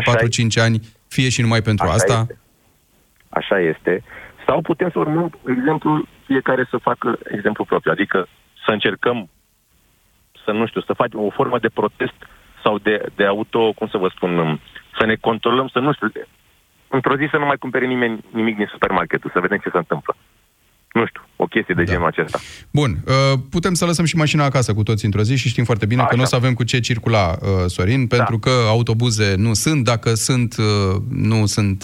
[0.60, 2.18] 4-5 ani, fie și numai pentru Așa asta.
[2.22, 2.38] Este.
[3.30, 4.04] Așa este.
[4.46, 8.28] Sau putem să urmăm exemplul fiecare să facă exemplu propriu, adică
[8.66, 9.30] să încercăm
[10.48, 12.20] să, nu știu, să facem o formă de protest
[12.64, 14.60] sau de, de auto, cum să vă spun,
[14.98, 16.08] să ne controlăm, să nu știu,
[16.88, 20.16] într-o zi să nu mai cumpere nimeni nimic din supermarketul, să vedem ce se întâmplă.
[20.92, 21.92] Nu știu, o chestie de da.
[21.92, 22.40] genul acesta.
[22.72, 25.86] Bun, uh, putem să lăsăm și mașina acasă cu toți într-o zi și știm foarte
[25.86, 26.10] bine Așa.
[26.10, 28.16] că nu o să avem cu ce circula, uh, Sorin, da.
[28.16, 31.84] pentru că autobuze nu sunt, dacă sunt, uh, nu sunt,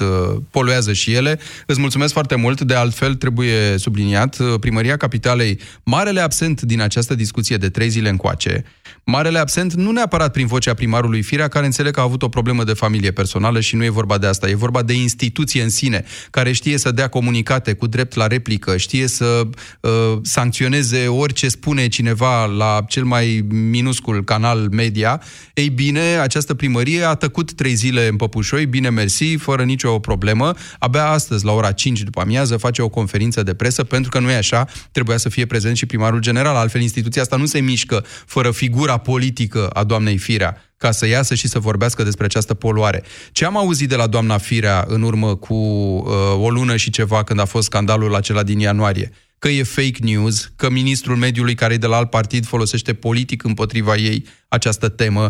[0.52, 1.40] poluează și ele.
[1.66, 7.58] Îți mulțumesc foarte mult, de altfel trebuie subliniat, Primăria Capitalei, marele absent din această discuție
[7.58, 8.64] de trei zile încoace,
[9.04, 12.64] marele absent nu neapărat prin vocea primarului Firea, care înțeleg că a avut o problemă
[12.64, 16.04] de familie personală și nu e vorba de asta, e vorba de instituție în sine,
[16.30, 19.08] care știe să dea comunicate cu drept la replică, știe știe
[19.52, 25.22] să uh, sancționeze orice spune cineva la cel mai minuscul canal media,
[25.54, 30.54] ei bine, această primărie a tăcut trei zile în Păpușoi, bine mersi, fără nicio problemă.
[30.80, 34.32] Abia astăzi, la ora 5 după amiază, face o conferință de presă, pentru că nu
[34.32, 38.06] e așa, trebuia să fie prezent și primarul general, altfel instituția asta nu se mișcă
[38.26, 43.04] fără figura politică a doamnei Firea ca să iasă și să vorbească despre această poluare.
[43.32, 46.06] Ce am auzit de la doamna Firea în urmă cu uh,
[46.38, 49.12] o lună și ceva când a fost scandalul acela din ianuarie?
[49.40, 53.44] Că e fake news, că ministrul mediului care e de la alt partid folosește politic
[53.44, 55.30] împotriva ei această temă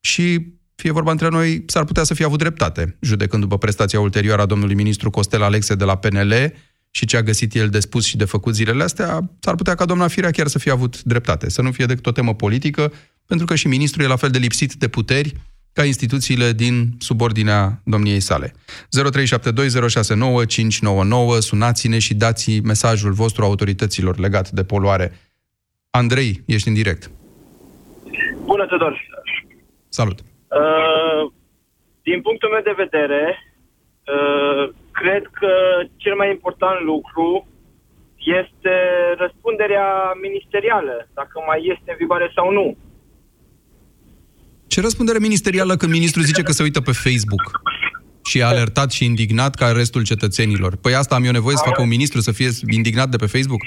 [0.00, 4.42] și fie vorba între noi, s-ar putea să fie avut dreptate, judecând după prestația ulterioară
[4.42, 6.52] a domnului ministru Costel Alexe de la PNL,
[6.94, 9.84] și ce a găsit el de spus și de făcut zilele astea, s-ar putea ca
[9.84, 12.92] doamna Firea chiar să fie avut dreptate, să nu fie decât o temă politică,
[13.26, 15.34] pentru că și ministrul e la fel de lipsit de puteri
[15.72, 18.48] ca instituțiile din subordinea domniei sale.
[18.48, 18.52] 0372069599,
[21.38, 25.12] sunați-ne și dați mesajul vostru autorităților legat de poluare.
[25.90, 27.10] Andrei, ești în direct.
[28.44, 29.08] Bună, Tudor!
[29.88, 30.18] Salut!
[30.20, 31.32] Uh,
[32.02, 33.38] din punctul meu de vedere,
[34.14, 35.52] uh, cred că
[35.96, 37.46] cel mai important lucru
[38.16, 38.74] este
[39.16, 42.76] răspunderea ministerială, dacă mai este în vigoare sau nu.
[44.72, 47.44] Ce răspundere ministerială când ministrul zice că se uită pe Facebook?
[48.28, 50.72] și e alertat și indignat ca restul cetățenilor.
[50.84, 53.62] Păi asta am eu nevoie să facă un ministru să fie indignat de pe Facebook?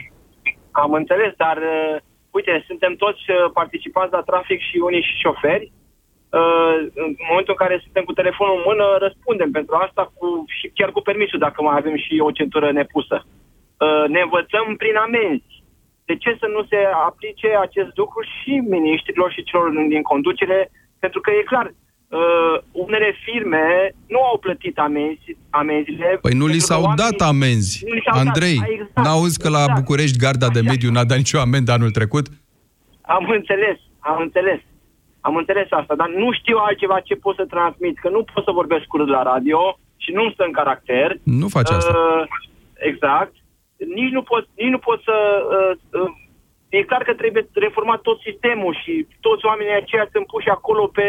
[0.83, 1.95] Am înțeles, dar uh,
[2.37, 5.65] uite, suntem toți uh, participanți la trafic și unii și șoferi.
[6.39, 10.25] Uh, în momentul în care suntem cu telefonul în mână, răspundem pentru asta cu,
[10.57, 13.17] și chiar cu permisul, dacă mai avem și o centură nepusă.
[13.25, 15.53] Uh, ne învățăm prin amenzi.
[16.09, 20.59] De ce să nu se aplice acest lucru și miniștrilor și celor din conducere?
[20.99, 21.73] Pentru că e clar,
[22.09, 26.17] uh, unele firme nu au plătit amenzi, amenziile.
[26.21, 27.83] Păi nu li s-au oamenii- dat amenzi.
[27.87, 28.69] Nu li s-au Andrei, dat.
[28.69, 29.79] Exact, n-auzi că la exact.
[29.79, 32.25] București garda de mediu n-a dat nicio amendă anul trecut?
[33.01, 34.59] Am înțeles, am înțeles.
[35.21, 38.51] Am înțeles asta, dar nu știu altceva ce pot să transmit, că nu pot să
[38.51, 41.17] vorbesc curând la radio și nu-mi stă în caracter.
[41.23, 41.93] Nu faci asta.
[41.97, 42.23] Uh,
[42.73, 43.33] exact.
[43.95, 45.15] Nici nu pot, nici nu pot să...
[45.57, 46.11] Uh, uh,
[46.69, 51.07] e clar că trebuie reformat tot sistemul și toți oamenii aceia sunt puși acolo pe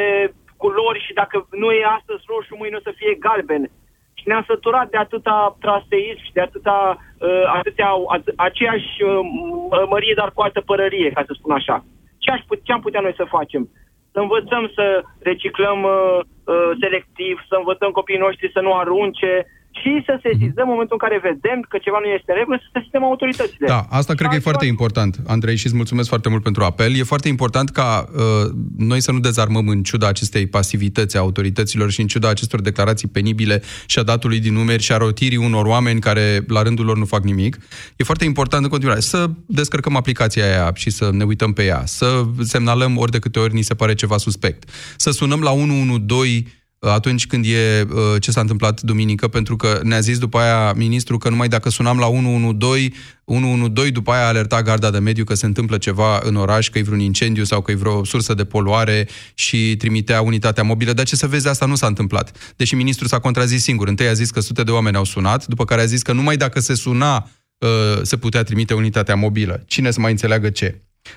[0.57, 3.71] culori și dacă nu e astăzi roșu, mâine o să fie galben.
[4.15, 9.89] Și ne-am săturat de atâta traseism și de atâta, uh, atâtea, at, aceeași uh, m-
[9.89, 11.85] mărie, dar cu altă părărie, ca să spun așa.
[12.19, 13.69] Ce, aș put, ce am putea noi să facem?
[14.13, 19.47] Să învățăm să reciclăm uh, uh, selectiv, să învățăm copiii noștri să nu arunce
[19.81, 22.69] și să sesizăm în momentul în care vedem că ceva nu este în regulă, să
[22.73, 23.67] sesizăm autoritățile.
[23.67, 26.95] Da, asta cred că e foarte important, Andrei, și îți mulțumesc foarte mult pentru apel.
[26.95, 31.91] E foarte important ca uh, noi să nu dezarmăm în ciuda acestei pasivități a autorităților
[31.91, 35.67] și în ciuda acestor declarații penibile și a datului din numeri și a rotirii unor
[35.67, 37.59] oameni care la rândul lor nu fac nimic.
[37.97, 41.83] E foarte important în continuare să descărcăm aplicația aia și să ne uităm pe ea,
[41.85, 46.45] să semnalăm ori de câte ori ni se pare ceva suspect, să sunăm la 112
[46.79, 51.19] atunci când e uh, ce s-a întâmplat duminică, pentru că ne-a zis după aia ministrul
[51.19, 52.93] că numai dacă sunam la 112,
[53.25, 56.83] 112 după aia alerta garda de mediu că se întâmplă ceva în oraș, că e
[56.83, 60.93] vreun incendiu sau că e vreo sursă de poluare și trimitea unitatea mobilă.
[60.93, 62.53] Dar ce să vezi, asta nu s-a întâmplat.
[62.57, 63.89] Deși ministrul s-a contrazis singur.
[63.89, 66.37] Întâi a zis că sute de oameni au sunat, după care a zis că numai
[66.37, 67.69] dacă se suna uh,
[68.03, 69.63] se putea trimite unitatea mobilă.
[69.67, 70.81] Cine să mai înțeleagă ce?
[71.09, 71.11] 0372069599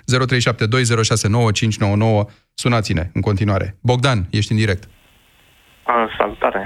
[2.53, 3.77] Sunați-ne în continuare.
[3.81, 4.89] Bogdan, ești în direct.
[6.19, 6.63] A, salutare!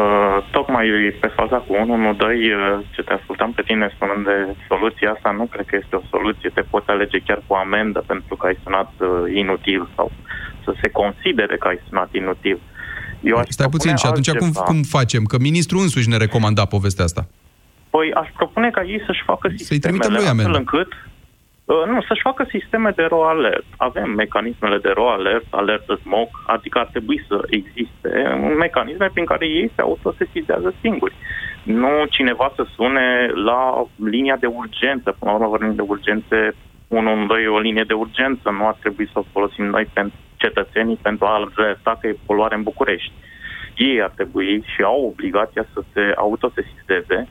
[0.00, 0.86] Uh, tocmai
[1.20, 4.36] pe faza cu 112, uh, ce te ascultam pe tine spunând de
[4.68, 6.50] soluția asta, nu cred că este o soluție.
[6.54, 9.08] Te poți alege chiar cu amendă pentru că ai sunat uh,
[9.42, 10.12] inutil sau
[10.64, 12.58] să se considere că ai sunat inutil.
[13.30, 14.64] Eu aș Stai puțin, și atunci cum, altceva.
[14.64, 15.22] cum facem?
[15.24, 17.22] Că ministrul însuși ne recomanda povestea asta.
[17.90, 20.58] Păi aș propune ca ei să-și facă sistemele trimitem lui astfel amendă.
[20.58, 21.09] încât uh,
[21.86, 23.64] nu, să-și facă sisteme de RO alert.
[23.76, 28.10] Avem mecanismele de RO alert, alertă smog, adică ar trebui să existe
[28.58, 31.14] mecanisme prin care ei se autosesizează singuri.
[31.62, 35.16] Nu cineva să sune la linia de urgență.
[35.18, 36.54] Până la urmă vorbim de urgențe
[36.88, 40.98] 112 e o linie de urgență, nu ar trebui să o folosim noi pentru cetățenii
[41.02, 43.12] pentru a alerta că e poluare în București.
[43.76, 47.28] Ei ar trebui și au obligația să se autosesizeze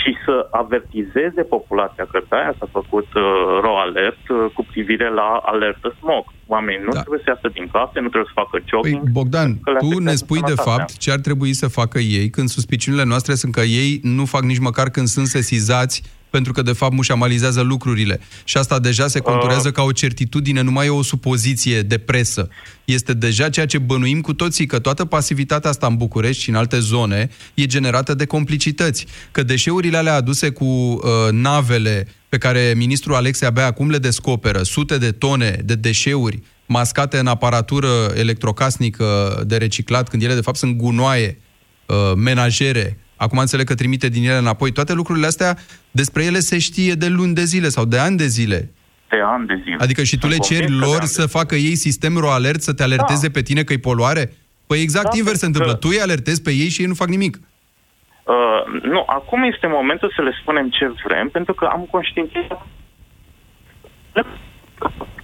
[0.00, 3.22] și să avertizeze populația, că de aia s-a făcut uh,
[3.64, 6.24] ro alert uh, cu privire la alertă smog.
[6.46, 7.00] Oamenii nu da.
[7.00, 9.02] trebuie să iasă din case, nu trebuie să facă jogging.
[9.02, 10.72] Păi, Bogdan, că le tu ne afectează spui de sănătatea.
[10.72, 14.42] fapt ce ar trebui să facă ei când suspiciunile noastre sunt că ei nu fac
[14.42, 18.20] nici măcar când sunt sesizați pentru că de fapt mușamalizează lucrurile.
[18.44, 22.48] Și asta deja se conturează ca o certitudine, nu mai e o supoziție de presă.
[22.84, 26.54] Este deja ceea ce bănuim cu toții, că toată pasivitatea asta în București și în
[26.54, 29.06] alte zone e generată de complicități.
[29.30, 34.62] Că deșeurile alea aduse cu uh, navele pe care ministrul Alexe abia acum le descoperă,
[34.62, 40.56] sute de tone de deșeuri mascate în aparatură electrocasnică de reciclat, când ele de fapt
[40.56, 41.38] sunt gunoaie,
[41.86, 45.56] uh, menajere, acum înțeleg că trimite din ele înapoi, toate lucrurile astea,
[45.90, 48.70] despre ele se știe de luni de zile sau de ani de zile.
[49.08, 49.76] De ani de zile.
[49.78, 52.26] Adică și tu Sunt le ceri convins că de lor ani să facă ei sistemul
[52.26, 54.32] alert, să te alerteze pe tine că e poluare?
[54.66, 55.74] Păi exact Da, invers se pentru întâmplă.
[55.74, 57.34] Tu îi alertezi pe ei și ei nu fac nimic.
[57.36, 62.66] Uh, nu, acum este momentul să le spunem ce vrem, pentru că am conștientizat.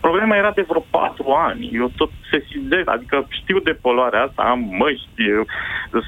[0.01, 1.71] Problema era de vreo patru ani.
[1.73, 5.47] Eu tot sesizez, adică știu de poluarea asta, am măști, eu-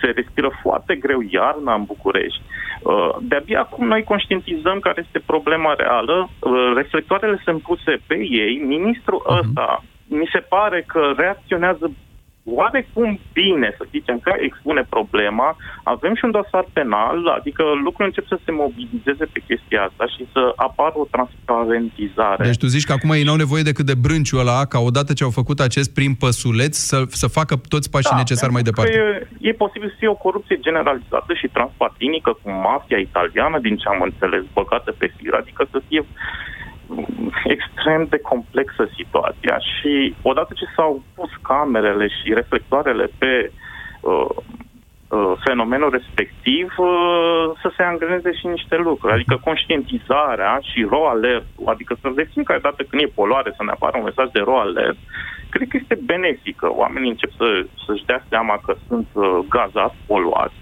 [0.00, 2.42] se respiră foarte greu iarna în București.
[2.82, 8.56] Uh, De-abia acum noi conștientizăm care este problema reală, uh, reflectoarele sunt puse pe ei,
[8.56, 11.90] ministrul ăsta mi se pare că reacționează
[12.44, 18.26] oarecum bine, să zicem, că expune problema, avem și un dosar penal, adică lucrurile încep
[18.26, 22.44] să se mobilizeze pe chestia asta și să apară o transparentizare.
[22.44, 25.24] Deci tu zici că acum ei n-au nevoie decât de brânciul ăla, ca odată ce
[25.24, 28.98] au făcut acest prim păsuleț, să, să facă toți pașii necesari mai pentru departe.
[28.98, 33.76] Că e, e posibil să fie o corupție generalizată și transpartinică cu mafia italiană, din
[33.76, 36.07] ce am înțeles, băgată pe fir, adică să fie mm,
[37.44, 43.53] extrem de complexă situația și odată ce s-au pus camerele și reflectoarele pe
[44.00, 44.37] uh,
[45.09, 49.12] uh, fenomenul respectiv uh, să se angreneze și niște lucruri.
[49.12, 53.70] Adică conștientizarea și raw alert, adică să de fiecare dată când e poluare să ne
[53.70, 54.98] apară un mesaj de raw alert,
[55.50, 56.66] cred că este benefică.
[56.72, 57.46] Oamenii încep să,
[57.87, 60.59] să-și dea seama că sunt uh, gazați, poluați,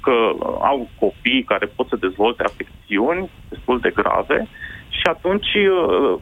[0.00, 0.14] că
[0.60, 4.48] au copii care pot să dezvolte afecțiuni destul de grave
[5.02, 6.14] și atunci uh,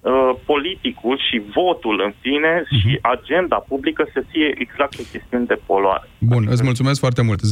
[0.00, 2.78] uh, politicul și votul în sine uh-huh.
[2.80, 6.08] și agenda publică să fie exact o chestiune de poluare.
[6.18, 7.40] Bun, îți mulțumesc foarte mult.
[7.40, 7.44] 0372069599,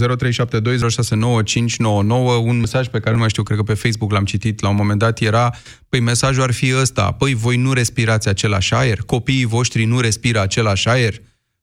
[2.51, 4.77] un mesaj pe care nu mai știu, cred că pe Facebook l-am citit la un
[4.77, 5.51] moment dat, era,
[5.89, 10.41] păi mesajul ar fi ăsta, păi voi nu respirați același aer, copiii voștri nu respiră
[10.41, 11.15] același aer,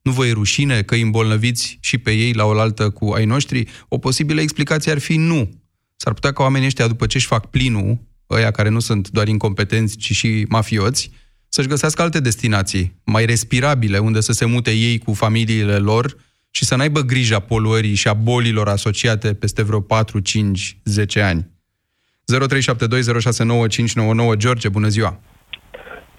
[0.02, 3.64] nu vă e rușine că îi îmbolnăviți și pe ei la oaltă cu ai noștri?
[3.88, 5.50] O posibilă explicație ar fi nu.
[5.96, 7.98] S-ar putea ca oamenii ăștia, după ce își fac plinul,
[8.34, 11.10] ăia care nu sunt doar incompetenți, ci și mafioți,
[11.48, 16.06] să-și găsească alte destinații mai respirabile, unde să se mute ei cu familiile lor
[16.50, 21.46] și să n-aibă grija poluării și a bolilor asociate peste vreo 4, 5, 10 ani.
[24.32, 25.20] 0372069599 George, bună ziua!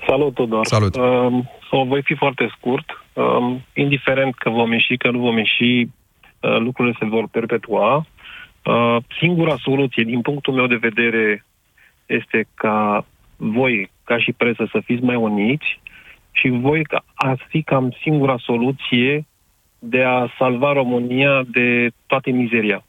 [0.07, 0.65] Salut, Tudor!
[0.65, 0.95] Salut!
[0.95, 2.85] Um, o voi fi foarte scurt.
[3.13, 8.05] Um, indiferent că vom ieși, că nu vom ieși, uh, lucrurile se vor perpetua.
[8.63, 11.45] Uh, singura soluție, din punctul meu de vedere,
[12.05, 15.81] este ca voi, ca și presă, să fiți mai uniți
[16.31, 19.25] și voi ca, ați fi cam singura soluție
[19.79, 22.85] de a salva România de toată mizeria.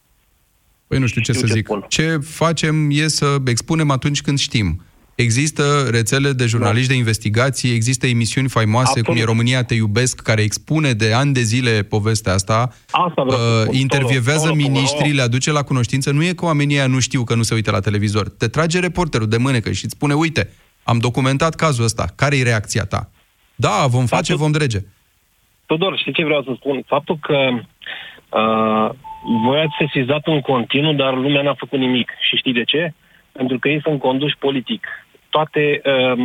[0.86, 1.66] Păi nu știu ce Știu să ce zic.
[1.66, 1.84] spun.
[1.88, 4.82] Ce facem e să expunem atunci când știm.
[5.16, 9.06] Există rețele de jurnaliști de investigație, există emisiuni faimoase, Absolut.
[9.06, 12.68] cum e România te iubesc, care expune de ani de zile povestea asta.
[12.90, 13.74] Asta vreau să spun.
[13.74, 15.14] intervievează Solo, solo, miniștrii, solo.
[15.14, 16.10] le aduce la cunoștință.
[16.10, 18.28] Nu e că oamenii ăia nu știu că nu se uită la televizor.
[18.28, 20.50] Te trage reporterul de mânecă și îți spune, uite,
[20.82, 22.04] am documentat cazul ăsta.
[22.16, 23.10] Care e reacția ta?
[23.54, 24.78] Da, vom face, vom drege.
[25.66, 26.82] Tudor, știi ce vreau să spun?
[26.86, 27.38] Faptul că
[28.40, 28.90] uh,
[29.44, 32.10] voi ați sesizat în continuu, dar lumea n-a făcut nimic.
[32.28, 32.92] Și știi de ce?
[33.32, 34.86] Pentru că ei sunt conduși politic.
[35.36, 36.18] Toate uh,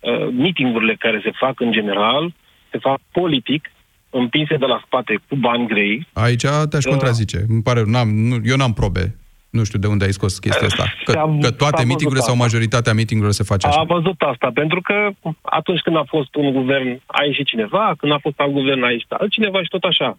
[0.00, 2.32] uh, meetingurile care se fac în general
[2.70, 3.70] se fac politic,
[4.10, 6.06] împinse de la spate cu bani grei.
[6.12, 6.90] Aici te-aș Da.
[6.90, 7.38] contrazice.
[7.48, 9.16] Îmi pare, n-am, nu, eu n-am probe.
[9.50, 10.84] Nu știu de unde ai scos chestia asta.
[11.04, 12.44] Că, S-a- că s-a toate văzut mitingurile sau asta.
[12.44, 13.80] majoritatea mitingurilor se face așa.
[13.80, 14.96] A văzut asta, pentru că
[15.42, 18.90] atunci când a fost un guvern, a ieșit cineva, când a fost alt guvern, a
[18.90, 20.18] ieșit altcineva și tot așa.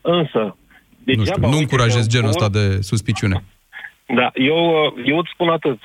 [0.00, 3.44] Însă, nu știu, degeaba, nu uite, încurajez că genul vor- ăsta de suspiciune.
[4.18, 4.58] Da, eu,
[5.04, 5.78] eu îți spun atât.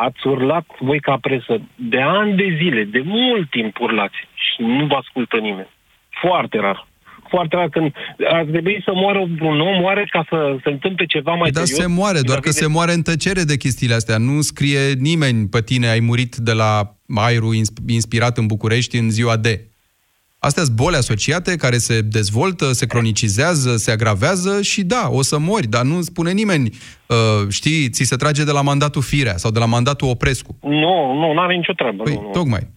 [0.00, 4.62] Că ați urlat voi ca presă de ani de zile, de mult timp urlați și
[4.62, 5.68] nu vă ascultă nimeni.
[6.22, 6.88] Foarte rar.
[7.28, 7.92] Foarte rar când
[8.30, 11.64] ar trebui să moară un om, moare ca să se întâmple ceva mai Păi da,
[11.64, 11.84] serios.
[11.84, 14.18] se moare, doar că se moare în tăcere de chestiile astea.
[14.18, 19.10] Nu scrie nimeni pe tine, ai murit de la aerul ins- inspirat în București în
[19.10, 19.46] ziua D.
[20.42, 25.38] Astea sunt boli asociate care se dezvoltă, se cronicizează, se agravează și da, o să
[25.38, 26.70] mori, dar nu spune nimeni,
[27.06, 27.16] uh,
[27.48, 30.56] știi, ți se trage de la mandatul Firea sau de la mandatul Oprescu.
[30.62, 32.02] Nu, nu, nu are nicio treabă.
[32.02, 32.30] Păi, nu, nu.
[32.30, 32.68] tocmai.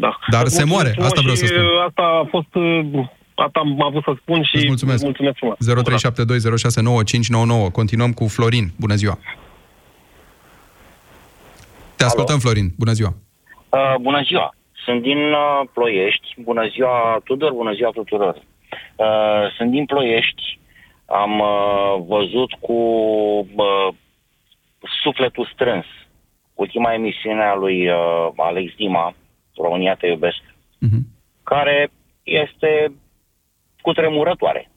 [0.00, 0.18] Da.
[0.30, 1.64] Dar Îți se moare, mulțumesc asta vreau să și spun.
[1.88, 2.54] Asta a fost...
[2.54, 5.02] uh, Asta am avut să spun și Îți mulțumesc.
[5.02, 5.56] mulțumesc frumos.
[7.68, 7.72] 0372069599.
[7.72, 8.72] Continuăm cu Florin.
[8.76, 9.18] Bună ziua.
[11.96, 12.72] Te ascultăm, Florin.
[12.78, 13.14] Bună ziua.
[13.68, 14.54] Uh, bună ziua!
[14.90, 16.34] Sunt din uh, Ploiești.
[16.38, 18.34] Bună ziua, Tudor, bună ziua tuturor.
[18.96, 20.58] Uh, sunt din Ploiești.
[21.06, 22.72] Am uh, văzut cu
[23.56, 23.88] uh,
[25.02, 25.86] sufletul strâns
[26.54, 29.14] ultima emisiune a lui uh, Alex Dima,
[29.56, 30.42] România te iubesc,
[31.42, 31.90] care
[32.22, 32.92] este
[33.80, 34.70] cutremurătoare.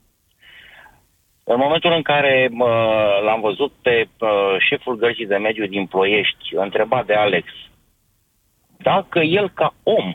[1.43, 4.29] În momentul în care uh, l-am văzut pe uh,
[4.69, 7.47] șeful gărzii de mediu din Ploiești, întrebat de Alex
[8.83, 10.13] dacă el ca om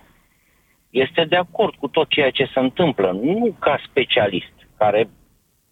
[0.90, 5.08] este de acord cu tot ceea ce se întâmplă, nu ca specialist, care,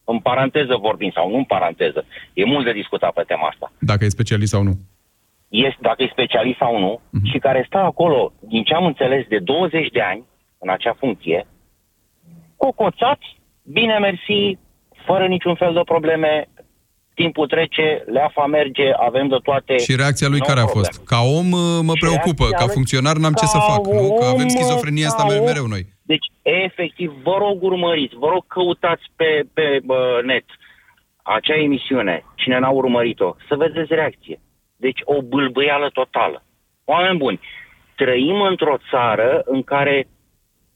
[0.04, 4.04] în paranteză vorbind, sau nu în paranteză, e mult de discutat pe tema asta, Dacă
[4.04, 4.74] e specialist sau nu.
[5.48, 7.30] este, dacă e specialist sau nu, uh-huh.
[7.32, 10.24] și care stă acolo, din ce am înțeles, de 20 de ani,
[10.58, 11.46] în acea funcție,
[12.56, 14.58] cocoțați, bine mersi,
[15.06, 16.48] fără niciun fel de probleme,
[17.20, 19.74] timpul trece, leafa merge, avem de toate.
[19.86, 20.84] Și reacția lui no care a problem.
[20.84, 21.04] fost?
[21.12, 23.82] Ca om uh, mă Și preocupă, reacția ca lui- funcționar n-am ce ca să fac,
[23.98, 24.06] nu?
[24.18, 25.44] Că avem om, schizofrenia asta ca me- om.
[25.50, 25.84] mereu noi.
[26.12, 30.44] Deci, efectiv, vă rog urmăriți, vă rog căutați pe, pe bă, net
[31.22, 34.40] acea emisiune, cine n-a urmărit-o, să vedeți reacție.
[34.76, 36.38] Deci o bâlbâială totală.
[36.84, 37.40] Oameni buni,
[37.96, 40.08] trăim într-o țară în care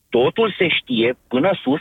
[0.08, 1.80] totul se știe până sus,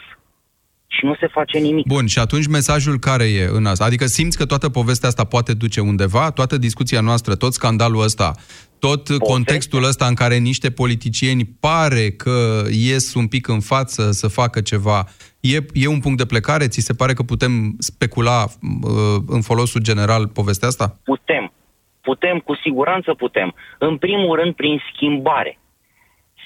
[0.91, 1.87] și nu se face nimic.
[1.87, 3.85] Bun, și atunci mesajul care e în asta?
[3.85, 8.31] Adică simți că toată povestea asta poate duce undeva, toată discuția noastră, tot scandalul ăsta,
[8.79, 9.31] tot Poveste?
[9.31, 14.61] contextul ăsta în care niște politicieni pare că ies un pic în față să facă
[14.61, 15.05] ceva,
[15.39, 16.67] e, e un punct de plecare?
[16.67, 20.99] Ți se pare că putem specula uh, în folosul general povestea asta?
[21.03, 21.53] Putem.
[22.01, 23.53] Putem, cu siguranță putem.
[23.77, 25.59] În primul rând, prin schimbare.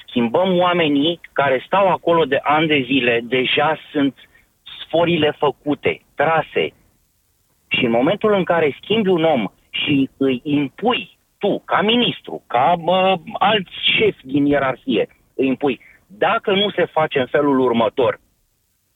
[0.08, 4.16] Schimbăm oamenii care stau acolo de ani de zile, deja sunt
[4.94, 6.74] sforile făcute, trase.
[7.68, 12.76] Și în momentul în care schimbi un om și îi impui tu, ca ministru, ca
[12.80, 13.68] bă, alt
[13.98, 18.20] șef din ierarhie, îi impui, dacă nu se face în felul următor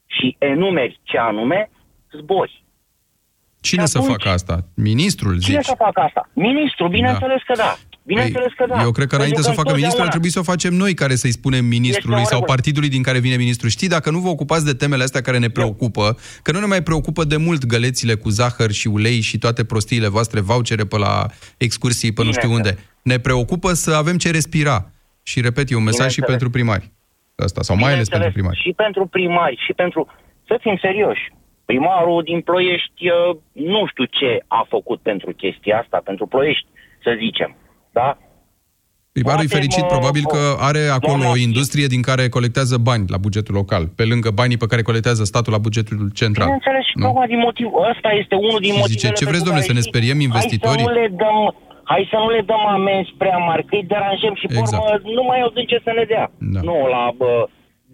[0.05, 1.69] și enumeri ce anume,
[2.17, 2.63] zbori.
[3.61, 4.59] Cine atunci, să facă asta?
[4.75, 5.45] Ministrul, zici?
[5.45, 6.29] Cine să facă asta?
[6.33, 7.53] Ministrul, bineînțeles da.
[7.53, 7.75] că da.
[8.07, 8.81] Bineînțeles că da.
[8.81, 11.31] Eu cred că înainte să facă ministrul, ar trebui să o facem noi care să-i
[11.31, 13.69] spunem ministrului sau partidului din care vine ministrul.
[13.69, 16.83] Știi, dacă nu vă ocupați de temele astea care ne preocupă, că nu ne mai
[16.83, 21.25] preocupă de mult gălețile cu zahăr și ulei și toate prostiile voastre, vouchere pe la
[21.57, 22.77] excursii, pe nu știu unde.
[23.01, 24.91] Ne preocupă să avem ce respira.
[25.23, 26.91] Și repet, e un mesaj și pentru primari.
[27.35, 28.61] Asta, sau mai ales pentru primari.
[28.63, 30.07] Și pentru primari, și pentru...
[30.45, 31.31] Să fim serioși.
[31.65, 36.67] Primarul din Ploiești, uh, nu știu ce a făcut pentru chestia asta, pentru Ploiești,
[37.03, 37.55] să zicem.
[37.99, 38.09] Da?
[39.17, 43.19] Primarul e fericit, mă, probabil că are acolo o industrie din care colectează bani la
[43.25, 46.47] bugetul local, pe lângă banii pe care colectează statul la bugetul central.
[46.47, 48.95] Bineînțeles, și tocmai din motiv ăsta este unul din motivele...
[48.95, 50.85] Zice, ce vreți, domnule, să ne speriem investitorii?
[50.85, 51.37] Hai să nu le dăm,
[51.91, 54.83] hai să nu le dăm amenzi prea mari, că îi deranjăm și, exact.
[54.83, 56.25] urmă, nu mai au din ce să ne dea.
[56.55, 56.59] Da.
[56.67, 57.31] Nu, la bă,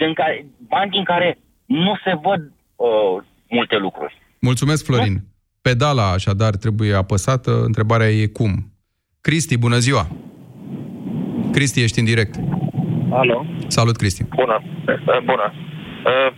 [0.01, 0.36] din care,
[0.74, 1.30] bani din care
[1.66, 2.41] nu se văd
[2.86, 3.16] uh,
[3.58, 4.14] multe lucruri.
[4.49, 5.16] Mulțumesc, Florin.
[5.16, 5.26] Da?
[5.66, 7.51] Pedala, așadar, trebuie apăsată.
[7.70, 8.72] Întrebarea e cum?
[9.30, 10.03] Cristi, bună ziua!
[11.55, 12.34] Cristi, ești în direct.
[13.21, 13.45] Alo.
[13.67, 14.24] Salut, Cristi.
[14.36, 14.57] Bună.
[14.88, 15.47] Eh, bună.
[16.11, 16.32] Eh,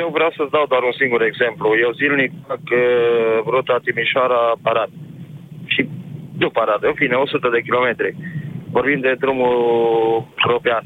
[0.00, 1.68] eu vreau să-ți dau doar un singur exemplu.
[1.84, 4.90] Eu zilnic fac eh, ruta Timișoara-Arad.
[5.66, 5.88] Și
[6.42, 8.16] după Arad, în fine, 100 de kilometri.
[8.76, 9.58] Vorbim de drumul
[10.46, 10.84] european.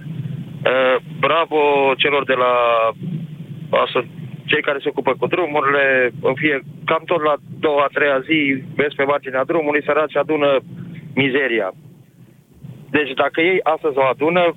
[1.26, 1.61] Bravo
[2.03, 2.53] celor de la
[4.44, 8.38] cei care se ocupă cu drumurile, în fie, cam tot la doua, a treia zi,
[8.74, 10.50] vezi pe marginea drumului, săraci adună
[11.14, 11.72] mizeria.
[12.90, 14.54] Deci dacă ei astăzi o adună,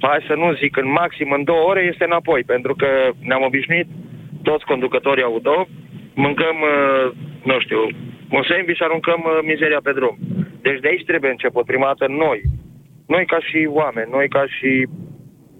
[0.00, 2.86] hai să nu zic, în maxim în două ore este înapoi, pentru că
[3.20, 3.86] ne-am obișnuit
[4.42, 5.68] toți conducătorii auto,
[6.14, 7.12] mâncăm, uh,
[7.44, 7.82] nu știu,
[8.30, 10.16] un sandwich și aruncăm uh, mizeria pe drum.
[10.60, 12.40] Deci de aici trebuie început, prima dată noi.
[13.06, 14.88] Noi ca și oameni, noi ca și,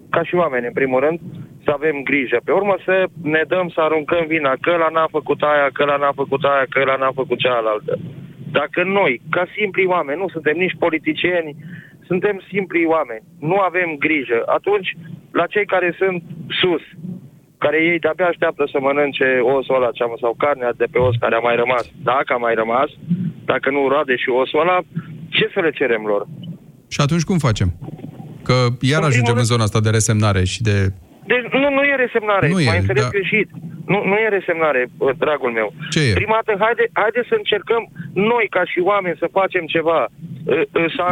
[0.09, 1.19] ca și oameni, în primul rând,
[1.63, 2.37] să avem grijă.
[2.43, 5.95] Pe urmă să ne dăm să aruncăm vina, că la n-a făcut aia, că la
[5.95, 7.99] n-a făcut aia, că la n-a făcut cealaltă.
[8.51, 11.55] Dacă noi, ca simpli oameni, nu suntem nici politicieni,
[12.09, 14.89] suntem simpli oameni, nu avem grijă, atunci
[15.31, 16.23] la cei care sunt
[16.61, 16.83] sus,
[17.57, 19.89] care ei de-abia așteaptă să mănânce osul ăla
[20.21, 22.89] sau carnea de pe os care a mai rămas, dacă a mai rămas,
[23.45, 24.77] dacă nu roade și osul ăla,
[25.29, 26.27] ce să le cerem lor?
[26.93, 27.69] Și atunci cum facem?
[28.43, 30.93] Că iar în ajungem în zona asta de resemnare și de
[31.31, 33.15] deci nu, nu e resemnare, nu mai e, înțeles da.
[33.15, 33.47] greșit.
[33.91, 34.81] Nu, nu e resemnare,
[35.17, 35.73] dragul meu.
[35.89, 36.13] Ce e?
[36.13, 40.01] Prima dată, haide, haide să încercăm noi, ca și oameni, să facem ceva.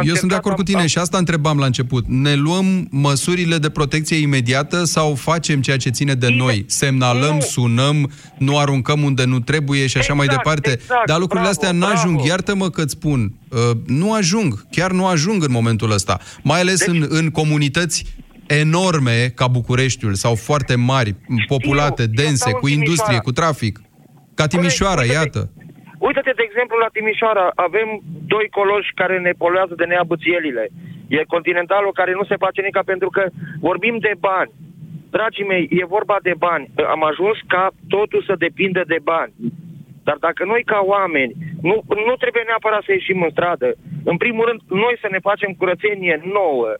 [0.04, 2.04] Eu sunt de acord cu tine și asta întrebam la început.
[2.06, 6.64] Ne luăm măsurile de protecție imediată sau facem ceea ce ține de noi?
[6.66, 7.40] Semnalăm, nu.
[7.40, 10.70] sunăm, nu aruncăm unde nu trebuie și așa exact, mai departe.
[10.70, 12.26] Exact, Dar lucrurile bravo, astea nu ajung.
[12.26, 13.32] Iartă-mă că îți spun.
[13.48, 14.66] Uh, nu ajung.
[14.70, 16.18] Chiar nu ajung în momentul ăsta.
[16.42, 16.88] Mai ales deci...
[16.88, 18.04] în, în comunități
[18.48, 21.14] enorme ca Bucureștiul sau foarte mari,
[21.46, 23.80] populate, eu, dense, eu cu industrie, cu trafic.
[24.34, 25.40] Ca Timișoara, Corect, iată.
[25.98, 27.46] Uite-te, de exemplu, la Timișoara.
[27.54, 27.88] Avem
[28.34, 30.64] doi coloși care ne poluează de neabuțielile.
[31.08, 33.22] E Continentalul care nu se face nici pentru că
[33.60, 34.52] vorbim de bani.
[35.10, 36.70] Dragii mei, e vorba de bani.
[36.94, 39.32] Am ajuns ca totul să depindă de bani.
[40.08, 41.32] Dar dacă noi ca oameni
[41.68, 41.76] nu,
[42.08, 43.68] nu trebuie neapărat să ieșim în stradă,
[44.04, 46.70] în primul rând noi să ne facem curățenie nouă,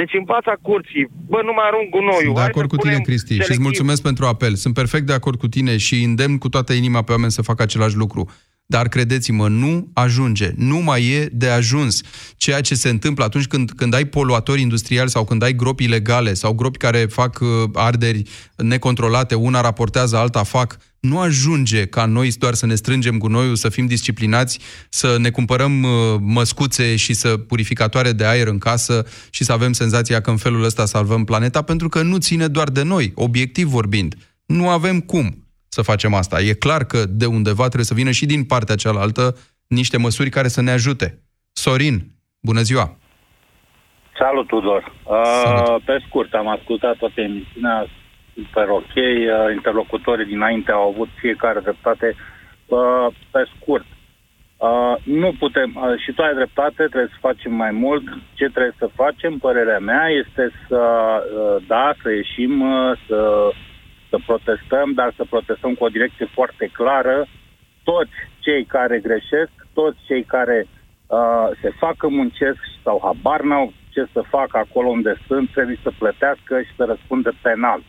[0.00, 2.22] deci în fața curții, bă, nu mai arunc gunoiul.
[2.22, 3.44] Sunt de acord cu tine, Cristi, selectiv.
[3.44, 4.54] și îți mulțumesc pentru apel.
[4.54, 7.62] Sunt perfect de acord cu tine și îndemn cu toată inima pe oameni să facă
[7.62, 8.30] același lucru.
[8.70, 12.00] Dar credeți-mă, nu ajunge, nu mai e de ajuns.
[12.36, 16.34] Ceea ce se întâmplă atunci când, când ai poluatori industriali sau când ai gropi ilegale
[16.34, 18.22] sau gropi care fac uh, arderi
[18.56, 23.68] necontrolate, una raportează, alta fac, nu ajunge ca noi doar să ne strângem gunoiul, să
[23.68, 24.58] fim disciplinați,
[24.88, 25.90] să ne cumpărăm uh,
[26.20, 30.64] măscuțe și să purificatoare de aer în casă și să avem senzația că în felul
[30.64, 34.14] ăsta salvăm planeta, pentru că nu ține doar de noi, obiectiv vorbind.
[34.46, 36.40] Nu avem cum să facem asta.
[36.40, 40.48] E clar că de undeva trebuie să vină și din partea cealaltă niște măsuri care
[40.48, 41.22] să ne ajute.
[41.52, 41.96] Sorin,
[42.40, 42.96] bună ziua!
[44.18, 44.92] Salut, Tudor!
[45.44, 45.68] Salut.
[45.68, 47.86] Uh, pe scurt, am ascultat toată emisiunea,
[48.34, 48.94] super ok.
[48.94, 52.14] Uh, interlocutorii dinainte au avut fiecare dreptate
[52.66, 53.86] uh, pe scurt.
[54.58, 58.04] Uh, nu putem, uh, și tu ai dreptate, trebuie să facem mai mult.
[58.34, 60.82] Ce trebuie să facem, părerea mea, este să,
[61.38, 63.50] uh, da, să ieșim, uh, să,
[64.10, 67.26] să protestăm, dar să protestăm cu o direcție foarte clară.
[67.84, 74.06] Toți cei care greșesc, toți cei care uh, se facă muncesc sau habar n-au ce
[74.12, 77.80] să facă acolo unde sunt, trebuie să plătească și să răspundă penal.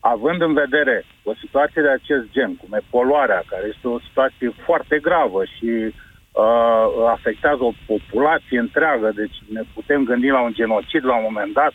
[0.00, 4.50] Având în vedere o situație de acest gen, cum e poluarea, care este o situație
[4.64, 6.86] foarte gravă și uh,
[7.16, 11.72] afectează o populație întreagă, deci ne putem gândi la un genocid la un moment dat,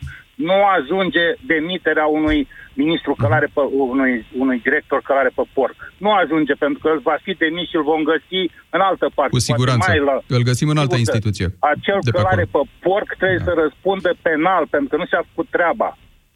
[0.49, 2.39] nu ajunge demiterea unui
[2.73, 5.75] ministru călare pe, unui, unui director călare pe porc.
[5.97, 8.41] Nu ajunge, pentru că îl va fi demis și îl vom găsi
[8.75, 9.31] în altă parte.
[9.31, 9.85] Cu siguranță.
[9.87, 11.47] Mai la, îl găsim în altă instituție.
[11.73, 12.63] Acel de pe călare acolo.
[12.63, 13.47] pe porc trebuie da.
[13.47, 15.89] să răspundă penal, pentru că nu și-a făcut treaba.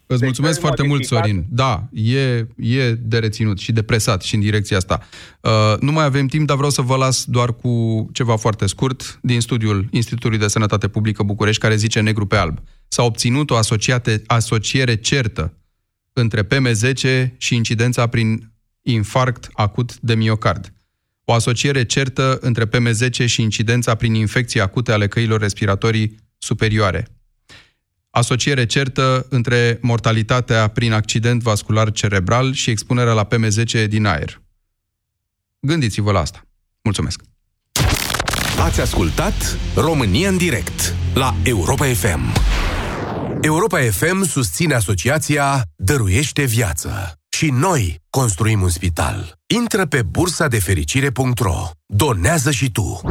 [0.07, 1.45] Îți mulțumesc foarte mult, Sorin.
[1.49, 5.07] Da, e, e de reținut și de presat și în direcția asta.
[5.41, 9.19] Uh, nu mai avem timp, dar vreau să vă las doar cu ceva foarte scurt
[9.21, 12.59] din studiul Institutului de Sănătate Publică București, care zice negru pe alb.
[12.87, 15.57] S-a obținut o asociate, asociere certă
[16.13, 18.51] între PM10 și incidența prin
[18.81, 20.73] infarct acut de miocard.
[21.23, 27.14] O asociere certă între PM10 și incidența prin infecții acute ale căilor respiratorii superioare
[28.17, 34.41] asociere certă între mortalitatea prin accident vascular cerebral și expunerea la PM10 din aer.
[35.59, 36.41] Gândiți-vă la asta.
[36.83, 37.21] Mulțumesc!
[38.59, 42.33] Ați ascultat România în direct la Europa FM.
[43.41, 47.13] Europa FM susține asociația Dăruiește Viață.
[47.29, 49.39] Și noi construim un spital.
[49.45, 51.69] Intră pe bursa de fericire.ro.
[51.85, 53.01] Donează și tu.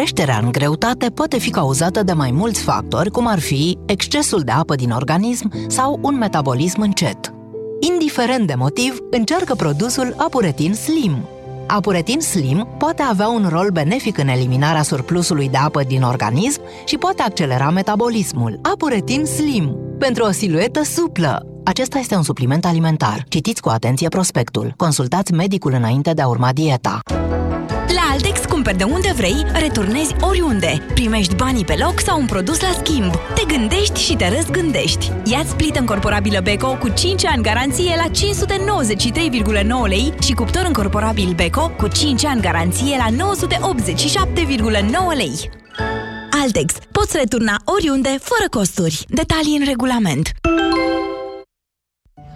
[0.00, 4.50] Creșterea în greutate poate fi cauzată de mai mulți factori, cum ar fi excesul de
[4.50, 7.34] apă din organism sau un metabolism încet.
[7.80, 11.28] Indiferent de motiv, încearcă produsul Apuretin Slim.
[11.66, 16.96] Apuretin Slim poate avea un rol benefic în eliminarea surplusului de apă din organism și
[16.96, 18.58] poate accelera metabolismul.
[18.62, 21.46] Apuretin Slim, pentru o siluetă suplă.
[21.64, 23.24] Acesta este un supliment alimentar.
[23.28, 24.72] Citiți cu atenție prospectul.
[24.76, 27.00] Consultați medicul înainte de a urma dieta.
[27.94, 28.29] La Altex
[28.60, 30.82] cumperi de unde vrei, returnezi oriunde.
[30.94, 33.14] Primești banii pe loc sau un produs la schimb.
[33.34, 35.12] Te gândești și te răzgândești.
[35.24, 38.06] Ia-ți plită încorporabilă Beko cu 5 ani garanție la
[39.84, 45.50] 593,9 lei și cuptor încorporabil Beko cu 5 ani garanție la 987,9 lei.
[46.42, 46.74] Altex.
[46.90, 49.04] Poți returna oriunde, fără costuri.
[49.08, 50.30] Detalii în regulament.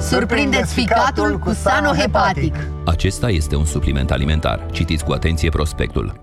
[0.00, 2.54] Surprindeți ficatul cu Sanohepatic.
[2.84, 4.66] Acesta este un supliment alimentar.
[4.72, 6.20] Citiți cu atenție prospectul.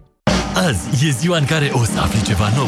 [0.53, 2.67] Azi e ziua în care o să afli ceva nou.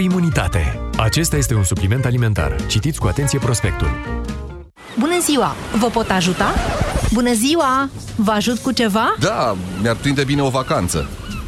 [0.00, 0.80] imunitate.
[0.96, 2.56] Acesta este un supliment alimentar.
[2.66, 3.88] Citiți cu atenție prospectul.
[4.98, 5.54] Bună ziua!
[5.78, 6.54] Vă pot ajuta?
[7.12, 7.90] Bună ziua!
[8.16, 9.14] Vă ajut cu ceva?
[9.20, 11.08] Da, mi-ar prinde bine o vacanță.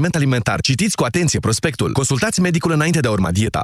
[0.00, 0.60] supliment alimentar.
[0.60, 1.92] Citiți cu atenție prospectul.
[1.92, 3.62] Consultați medicul înainte de a urma dieta.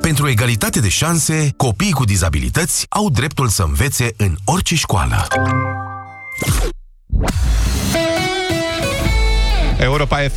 [0.00, 5.26] Pentru egalitate de șanse, copiii cu dizabilități au dreptul să învețe în orice școală.
[9.78, 10.32] Europa FM